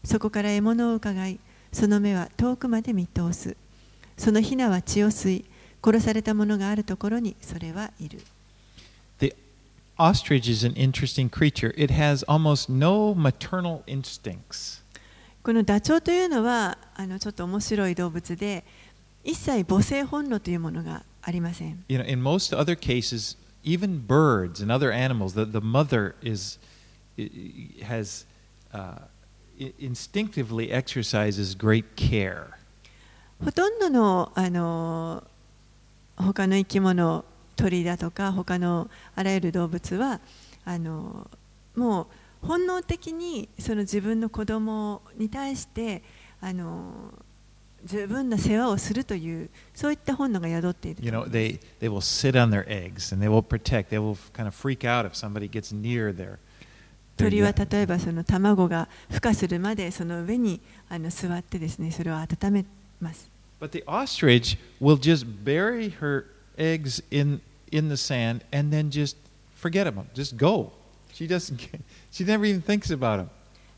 [0.05, 1.41] そこから獲物を伺い
[1.73, 3.57] その目は遠くまで見通す
[4.17, 5.45] そのヒナは血を吸い
[5.85, 8.21] 殺されたものがあるところにそれはいる
[9.19, 9.35] The
[9.99, 11.75] ostrich is an interesting creature.
[11.77, 14.83] It has almost no maternal instincts.
[15.43, 18.65] このダチョウというのはあのちょっと面白い動物で
[19.25, 26.59] 一切母性本能というものがありません You know, in most other cases, even birds and other animals, the, the mother is
[27.83, 28.25] has
[28.73, 28.99] uh,
[29.79, 32.47] instinctively exercises great care.
[33.45, 35.23] ほとんどのあの
[36.17, 37.25] 他の生き物
[37.57, 40.21] 鳥だとか他のあらゆる動物は
[40.65, 41.29] あの
[41.77, 42.07] もう
[42.49, 46.03] 本能的にその自分の子供に対して
[46.41, 47.13] あの
[47.85, 53.91] 十分な世話をするというそういった本能が宿っている You know, they, they will sit on their eggs and they will protect.
[53.91, 56.39] They will kind of freak out if somebody gets near their.
[57.19, 62.65] 鳥は.例えばその卵が孵化するまでその上にあの座ってですねそれを温め
[62.99, 63.29] ます。
[63.61, 66.25] But the ostrich will just bury her
[66.57, 69.17] eggs in, in the sand and then just
[69.55, 70.73] forget them, just go.
[71.13, 71.59] She doesn't.
[72.12, 73.30] She never even thinks about them.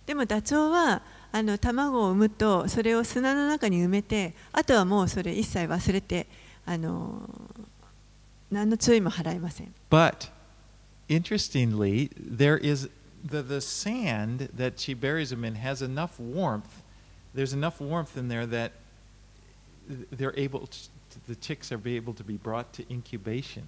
[0.06, 6.28] でもダチョウはあの卵を産むとそれを砂の中に埋めてあとはもうそれ一切忘れて
[6.66, 7.28] あの
[8.52, 10.30] 何の注意も払いません But
[11.10, 12.90] interestingly, there is
[13.24, 16.84] the, the sand that she buries them in has enough warmth.
[17.34, 18.72] There's enough warmth in there that
[20.12, 20.80] they're able to,
[21.28, 23.68] the chicks are be able to be brought to incubation.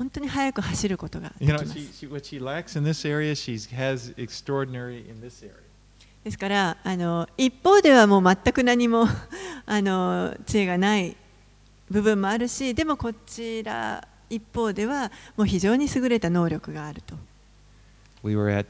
[0.00, 1.74] 本当に速く走ることができます.
[6.24, 9.06] ですからあの一方ではもう全く何も
[9.66, 11.14] あの知恵がない
[11.90, 17.14] 部分もあるしでもこちら一方ではもう非常に優れた能力があると
[18.22, 18.64] We were at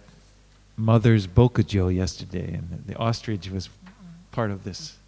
[0.77, 3.71] Mother's Bokujo yesterday, and the ostrich was
[4.33, 4.99] part of this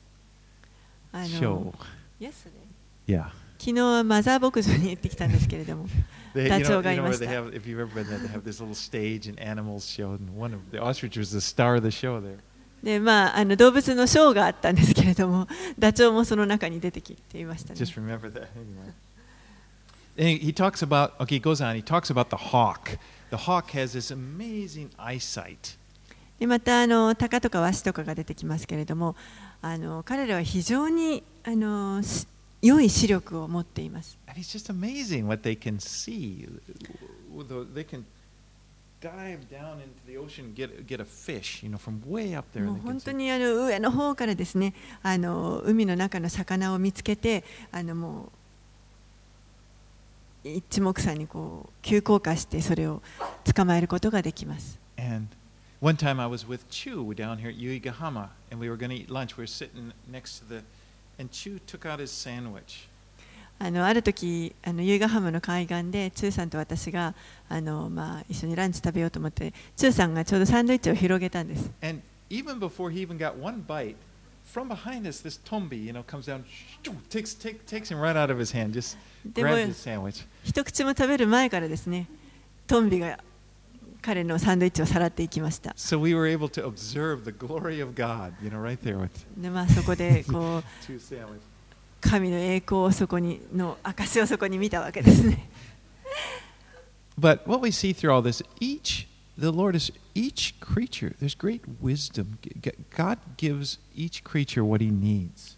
[1.12, 1.64] あ show.
[1.64, 1.74] の
[2.20, 2.30] Yesterday?
[3.08, 3.41] Yeah.
[3.62, 5.86] 昨日はマザー牧場に行ってきたんですけれども、
[6.34, 7.26] ダチョウがいました。
[12.82, 15.46] で、まあ、あの動物のショーがあったんですけれども、
[15.78, 17.76] ダチョウもその中に出てきていましたね。
[17.76, 17.78] ま
[18.32, 18.44] た、あ
[20.40, 21.84] he talks about, okay, he goes on, he
[30.88, 32.02] にあの、あ、
[32.62, 36.48] 良い視力を持っています And it's just amazing what they can see.
[37.74, 38.04] They can
[39.00, 42.64] dive down into the ocean get, get a fish, you know, from way up there.
[42.64, 48.32] もう本当にあの上の方からですねあの海の中の魚を見つけてあのも
[50.44, 53.02] う一目散にこう急降下してそれを
[53.44, 55.28] 捕まえることができます And
[55.80, 58.96] one time I was with Chu down here at Yuigahama, and we were going to
[58.96, 59.36] eat lunch.
[59.36, 60.62] We were sitting next to the,
[61.18, 61.24] あ
[63.64, 67.14] あのある時あの由比ヶ浜の海岸でチューさんと私が
[67.48, 73.94] あの、まあ、一緒にランチ食べようと思ってチューさんがちょうどサンドイッチを広げたんです And even before he even got one bite,
[74.44, 76.44] from behind us, this Tombi, you know, comes down,
[77.08, 78.96] takes, take, takes him right out of his hand, just
[79.34, 80.26] grabs his sandwich.
[80.44, 82.08] 一口も食べる前からですね
[82.66, 83.18] トンビが
[84.02, 89.10] 彼のサンドイッチをさらっていきました So we were able to observe the glory of God, you know, right there with
[89.36, 90.64] で、まあ、そこでこう.
[92.00, 95.48] 神の栄光をそこにの証をそこに見たわけですね
[97.18, 99.06] But what we see through all this, each,
[99.38, 102.38] the Lord is, each creature, there's great wisdom.
[102.96, 105.56] God gives each creature what he needs.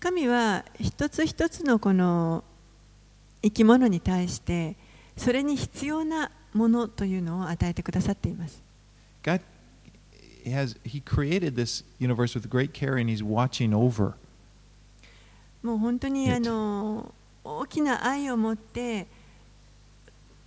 [0.00, 2.44] 神は一つ一つのこの
[3.42, 4.76] 生き物に対して
[5.16, 8.60] それに必要なものというのを与えてくださっています
[9.22, 9.40] God
[10.44, 14.14] has, he created this universe with great care and he's watching over.
[15.62, 17.12] もう本当に.あの
[17.44, 19.06] 大きな愛を持って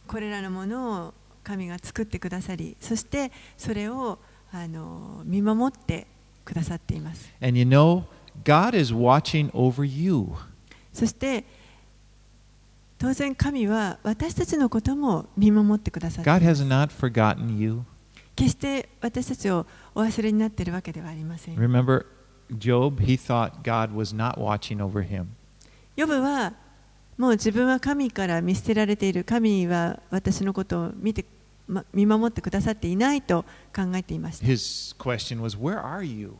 [0.07, 4.19] これらのものを神が作ってくださりそしてそれを
[4.53, 6.05] あの見守って
[6.45, 8.03] くださっています And you know,
[8.43, 10.27] God is watching over you.
[10.93, 11.43] そして
[13.01, 17.81] 当然神は私たちのことも見守ってくださってい God ま has す not forgotten you.
[18.35, 22.05] 決して私たちをお忘れになっているわけではありません Remember
[22.55, 23.03] Job?
[23.03, 25.25] He thought God was not watching over him.
[25.95, 26.53] ヨブは
[27.17, 31.25] もう自分は神から見捨てられている神は私のことを見て、
[31.67, 33.45] ま、見守ってくださっていないと
[33.75, 36.33] 考えていました His question was, Where are you?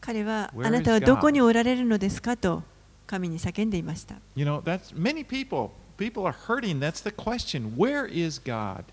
[0.00, 2.36] 彼はあなたはどこにおられるのですか？
[2.36, 2.62] と
[3.06, 5.70] 神に叫んでいました You know, that's many people.
[5.96, 6.78] People are hurting.
[6.78, 7.74] That's the question.
[7.76, 8.84] Where is God?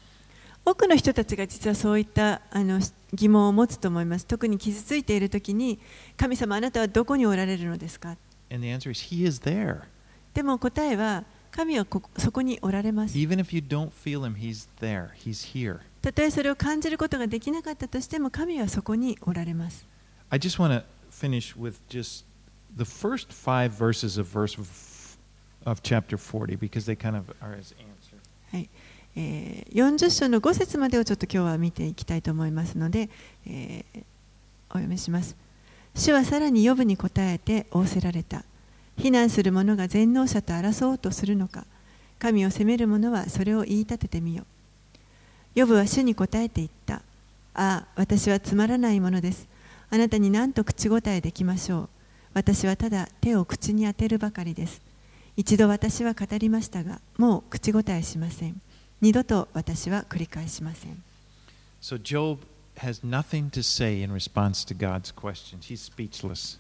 [0.66, 2.80] 多くの人たちが実はそういったあの
[3.14, 5.78] 疑問を持つと思います特に傷ついている時に
[6.16, 8.16] 神様あなたはどこにおられるのですか
[8.50, 9.82] And the answer is He is there.
[10.34, 15.10] でも答えは神はここそこにおられます Even if you don't feel Him, He's there.
[15.16, 15.80] He's here.
[16.02, 19.86] たとえそれを感じることができなかったとしても神はそこにおられます
[20.30, 22.26] I just want to finish with just
[22.78, 24.58] the first five verses of verse
[25.66, 28.18] of chapter 40 because they kind of are His answer.
[28.52, 28.70] はい
[29.16, 33.10] えー40章の5節までをちょっと今日は見ていきたいと思いますので、
[33.48, 34.04] えー
[34.70, 35.36] お読みします。
[35.94, 38.44] 主はさらに呼ぶに答えて仰せられた。
[38.98, 41.66] 非難する者が全能者と争おうとするのか。
[42.18, 44.46] 神を責める者はそれを言い立ててみよ。
[45.56, 46.96] 呼ぶは主に答えて言った。
[46.96, 47.02] あ
[47.54, 49.48] あ、私はつまらないものです。
[49.92, 51.90] あなたに何と口答えできましょう。
[52.34, 54.82] 私はただ手を口に当てるばかりです。
[55.36, 58.62] 一度私は語りましたが、もう口答えしません。
[59.02, 61.04] 二度と私は繰り返しません。
[61.82, 62.40] So Job
[62.78, 65.68] has nothing to say in response to God's questions.
[65.68, 66.60] He's speechless.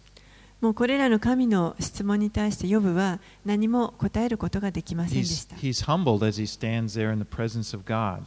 [0.61, 5.55] もうこれらの神の質問に対してヨブは何も答えることができませんでし He's, た。
[5.57, 8.23] he's humbled as he stands there in the presence of God.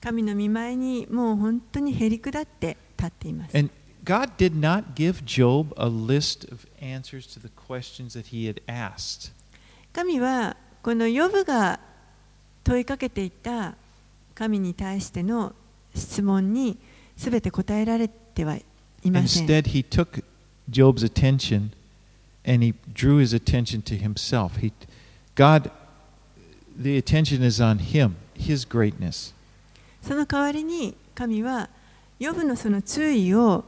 [0.00, 3.56] 神の見舞いにもう本当にへりくだって立っています。
[3.56, 3.70] And
[4.03, 8.61] God did not give Job a list of answers to the questions that he had
[8.67, 9.31] asked.
[9.93, 11.79] 神はこのヨブが
[12.63, 13.75] 問いかけていた
[14.35, 15.53] 神に対しての
[15.95, 16.77] 質問に
[17.17, 18.63] すべて答えられてはい
[19.11, 19.45] ません。
[19.45, 20.23] Instead, he took
[20.69, 21.71] Job's attention
[22.45, 24.59] and he drew his attention to himself.
[24.61, 24.71] He,
[25.35, 25.71] God,
[26.81, 29.33] the attention is on him, his greatness.
[30.01, 31.69] その代わりに神は
[32.19, 33.65] ヨブのその注意を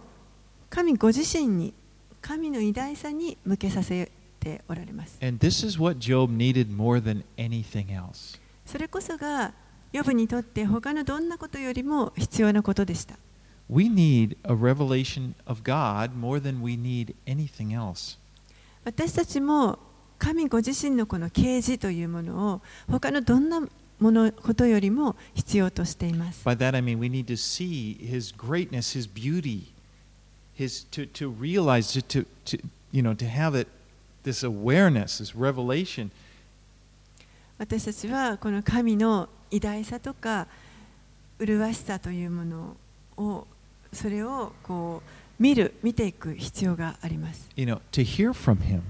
[0.75, 1.73] 神ご自身に
[2.21, 4.11] 神の偉大さに向けさせ
[4.41, 5.17] ておられます。
[5.23, 8.41] And this is what Job needed more than anything else.
[8.67, 9.53] それこそが
[9.93, 13.15] ヨブにとって他のどんなことよりも必要なことでした。
[13.71, 18.19] We need a revelation of God more than we need anything else.
[18.85, 19.79] 私たちも
[20.19, 26.45] 神ご自身のこの啓示というものを他のどんなものことよりも必要としています。
[26.45, 29.74] By that I mean we need to see His greatness, His beauty,
[30.58, 32.58] His to, to realize to, to, to
[32.92, 33.68] you know to have it
[34.24, 36.12] this awareness, this revelation.
[37.58, 40.48] 私たちはこの神の偉大さとか
[41.40, 42.78] 麗しさというもの
[43.18, 43.48] を
[43.92, 47.50] それをこう見る見ていく必要があります。
[47.56, 48.82] You know, to hear from Him,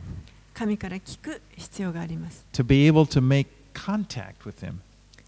[0.53, 2.45] 神から聞く必要があります。
[2.53, 4.75] to be able to make contact with Him.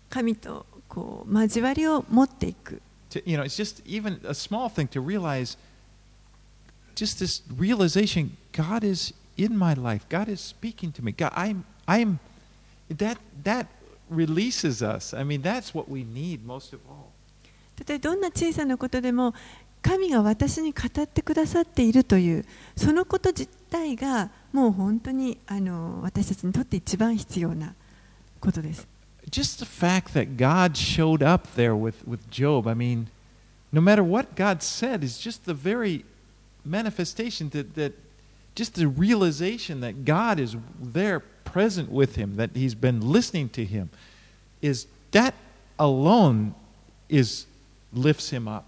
[0.09, 2.81] 神とこう交わりを持っていく。
[3.11, 5.57] To, you know, it's just even a small thing to realize.
[6.95, 10.05] Just this realization, God is in my life.
[10.09, 11.11] God is speaking to me.
[11.13, 12.19] God, I'm, I'm.
[12.89, 13.67] That that
[14.09, 15.13] releases us.
[15.13, 17.11] I mean, that's what we need most of all.
[17.75, 19.33] たとえどんな小さなことでも
[19.81, 22.45] 神が私に語ってくださっているという
[22.75, 27.73] そのこと自体がもう本当にあの私たちにとって一番必要な
[28.39, 28.87] ことです。
[29.29, 33.07] Just the fact that God showed up there with, with Job, I mean,
[33.71, 36.03] no matter what God said, is just the very
[36.65, 37.93] manifestation that, that
[38.55, 43.65] just the realization that God is there present with him, that he's been listening to
[43.65, 43.89] him,
[44.61, 45.33] is that
[45.79, 46.53] alone
[47.09, 47.45] is
[47.93, 48.65] lifts him up.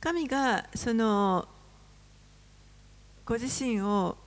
[0.00, 1.48] 神がその
[3.24, 4.18] ご自身を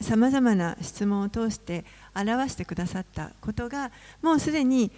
[0.00, 3.90] さまざまな質問を通して表してくださったことが
[4.22, 4.90] もうすでに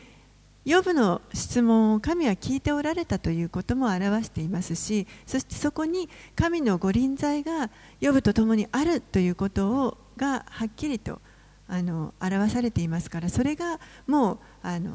[0.70, 11.22] ヨブの質問を神は聞いておられたということも表していますしそしてそこに神のご臨在がヨブと共にあるということをがはっきりと
[11.68, 14.92] あの表されていますからそれがもうあの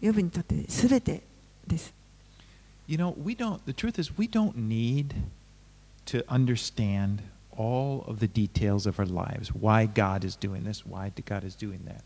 [0.00, 1.22] ヨブにとって全て
[1.66, 1.92] です。
[2.86, 5.06] You know, we don't, the truth is, we don't need
[6.06, 7.18] to understand
[7.50, 11.56] all of the details of our lives why God is doing this, why God is
[11.56, 12.04] doing that.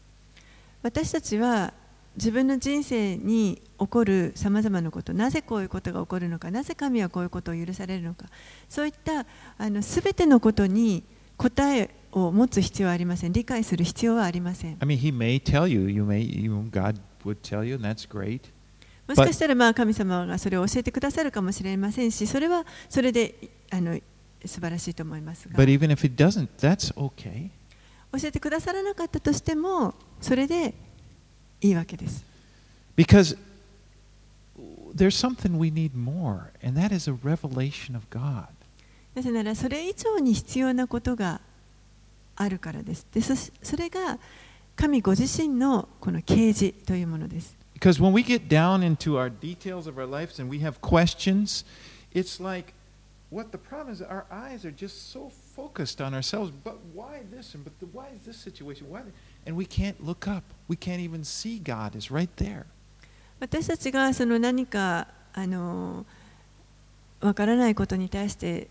[0.82, 1.74] 私たちは
[2.16, 8.26] 自分の人生に起こるさまざまなことなぜこういうことが起こるのかなぜ神はこういうことを許されるのか
[8.68, 9.26] そういった
[9.58, 11.04] あの全てのことに
[11.36, 17.88] 答えを持つ必要はありません理解する必要はありません I mean, He may tell you, you may, you know, God would tell you, and
[17.88, 18.40] that's great.
[19.06, 23.34] もしかしたらまあ神様がそれを教えてくださるかもしれませんしそれはそれで
[23.70, 23.98] あの
[24.44, 27.50] 素晴らしいと思いますが But even if He doesn't, that's okay.
[28.12, 30.74] 教えてくださらなかったとしてもそれで
[31.60, 32.24] いいわけです
[32.96, 33.36] Because
[34.94, 38.46] there's something we need more, and that is a revelation of God.
[39.14, 41.40] なぜならそれ以上に必要なことが
[42.36, 43.06] あるからです。
[43.12, 44.18] でそしそれが
[44.76, 47.56] 神ご自身のこの啓示というものです。
[47.74, 51.64] Because when we get down into our details of our lives and we have questions,
[52.12, 52.72] it's like
[53.30, 56.52] what the problem is our eyes are just so focused on ourselves.
[56.64, 57.54] But why this?
[57.54, 58.88] And but the, why is this situation?
[58.90, 59.02] Why?
[59.02, 59.14] th-
[59.46, 60.42] And we can't look up.
[60.68, 62.66] We can't even see God is right there.
[63.40, 66.04] 私たちがその何かあの
[67.20, 68.68] わからないことに対して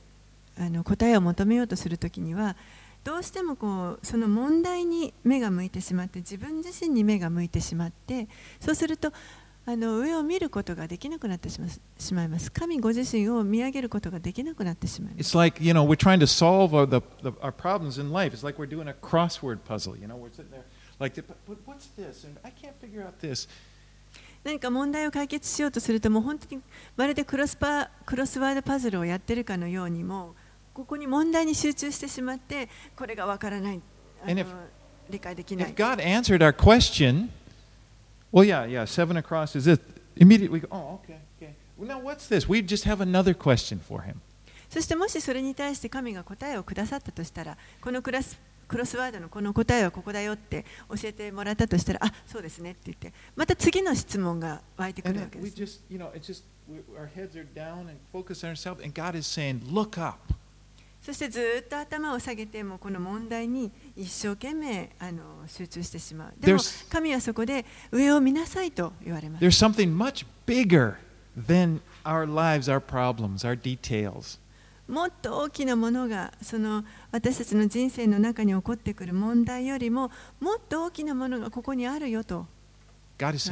[0.57, 2.55] あの答えを求めようとするときには
[3.03, 8.27] どうしてもこうその問題に目が向いてしまって自分自身に目が向いてしまって
[8.59, 9.11] そうすると
[9.71, 11.67] あの上を見ることができなくなってしま
[12.23, 12.51] います。
[12.51, 15.37] 神ご自身を見上げることができなくなってしまいます。
[24.43, 26.61] 何か問題を解決しようとすると、も本当に
[26.97, 30.33] まるでクロ,スパクロスワードパズルをやってるかのようにも、
[30.73, 33.79] ここに問題に集中してしまって、これがわからない。
[35.11, 35.73] 理解できない。
[38.32, 39.80] well, yeah, yeah, seven across is it.
[40.16, 41.54] Immediately we go, oh, okay, okay.
[41.76, 42.48] Well, now what's this?
[42.48, 44.20] We just have another question for him.
[44.70, 48.36] そしてもしそれに対して神が答えをくださったとしたらこのクラス
[48.66, 57.46] クロスワードのこの答えはここだよって教えてもらったとしたらあそうですねって言ってまた次の質問が湧いてく And るわ then け we です just, you know, it's just, we, our heads are
[57.54, 60.18] down and focused on ourselves, and God is saying, look up.
[61.01, 66.33] そしてずっと頭を下げてもこの問題に一生懸命あの集中してしまう。
[66.39, 69.45] でも神はそこで上を見なさいと言われます。
[69.45, 70.25] There's something much
[74.87, 82.47] もっと大きなものがその私たちの人生の中に起こってくる問題よりももっと大きなものがここにあるよと。
[83.19, 83.51] God is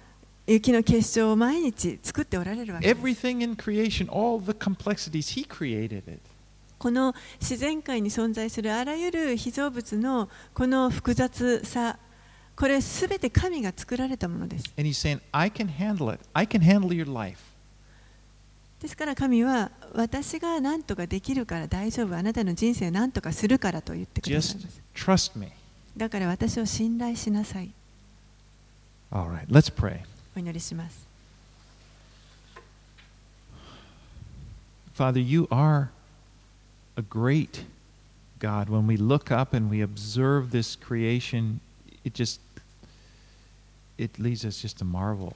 [0.51, 2.87] 雪の結晶を毎日作っておられるわけ。
[6.77, 11.97] この自然界に存在するあらゆる被造物のこの複雑さ、
[12.55, 14.65] これすべて神が作られたものです。
[18.81, 24.21] ですから神は私が何とかできるから大丈夫、あなたの人生何とかするからと言って
[25.95, 26.09] だ。
[26.09, 27.69] から私を信頼しなさい。
[30.35, 31.11] お祈りします
[34.93, 35.89] Father, you are
[36.95, 37.63] a great
[38.39, 38.69] God.
[38.69, 41.59] When we look up and we observe this creation,
[42.03, 42.39] it just
[43.97, 45.33] it leads us just to marvel.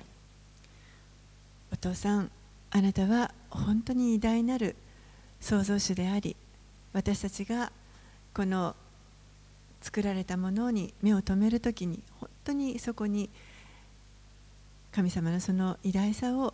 [1.72, 2.32] お父さん
[2.72, 4.76] あなたは本当に偉大なる
[5.40, 6.36] 創造主であり
[6.94, 7.72] 私たちが
[8.34, 8.76] この
[9.82, 13.30] 作られたものに目を留めるときに本当にそこに
[14.96, 16.54] 神様のその偉大さを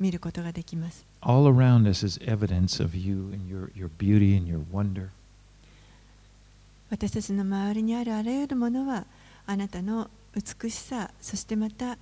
[0.00, 1.04] 見ることができます。
[1.20, 5.08] All around us is evidence of you and your, your beauty and your wonder.
[6.88, 9.04] 私たちの周りにあるあらゆるものは
[9.46, 11.98] あなたの美しさそしてまた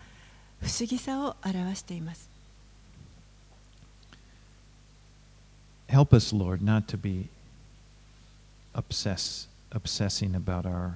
[0.60, 2.28] 不思議さを表しています
[5.88, 7.28] Help us, Lord, not to be
[8.74, 10.94] obsess, obsessing about our,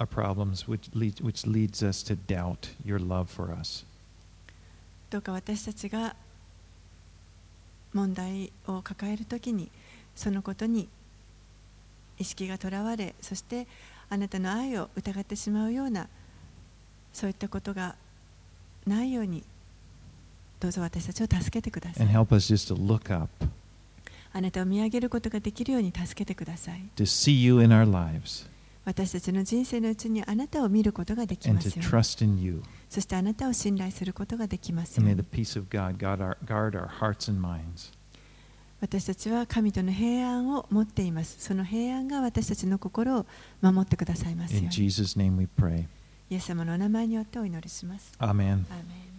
[0.00, 3.84] our problems, which, lead, which leads us to doubt your love for us.
[5.10, 6.14] どうか私たちが
[7.92, 9.68] 問題を抱えるときに
[10.14, 10.88] そのことに
[12.18, 13.66] 意識がとらわれそして
[14.08, 16.06] あなたの愛を疑ってしまうような
[17.12, 17.96] そういったことが
[18.86, 19.42] ないように
[20.60, 22.06] どうぞ私たちを助けてください。
[24.32, 26.82] あなたを見上げることができるように助けてください。
[26.96, 28.46] To see you in our lives,
[28.90, 31.82] 私たちの人生のうちにあなたを見ることができますよ.
[32.88, 35.16] そしてあなたを信頼することができますよ.
[38.80, 43.26] 私たちは神との平安を持っていますその平安が私たちの心を
[43.60, 44.70] 守ってくださいますよ.
[46.30, 48.12] イエス様のお名前によってお祈りします.
[48.70, 49.09] アーメン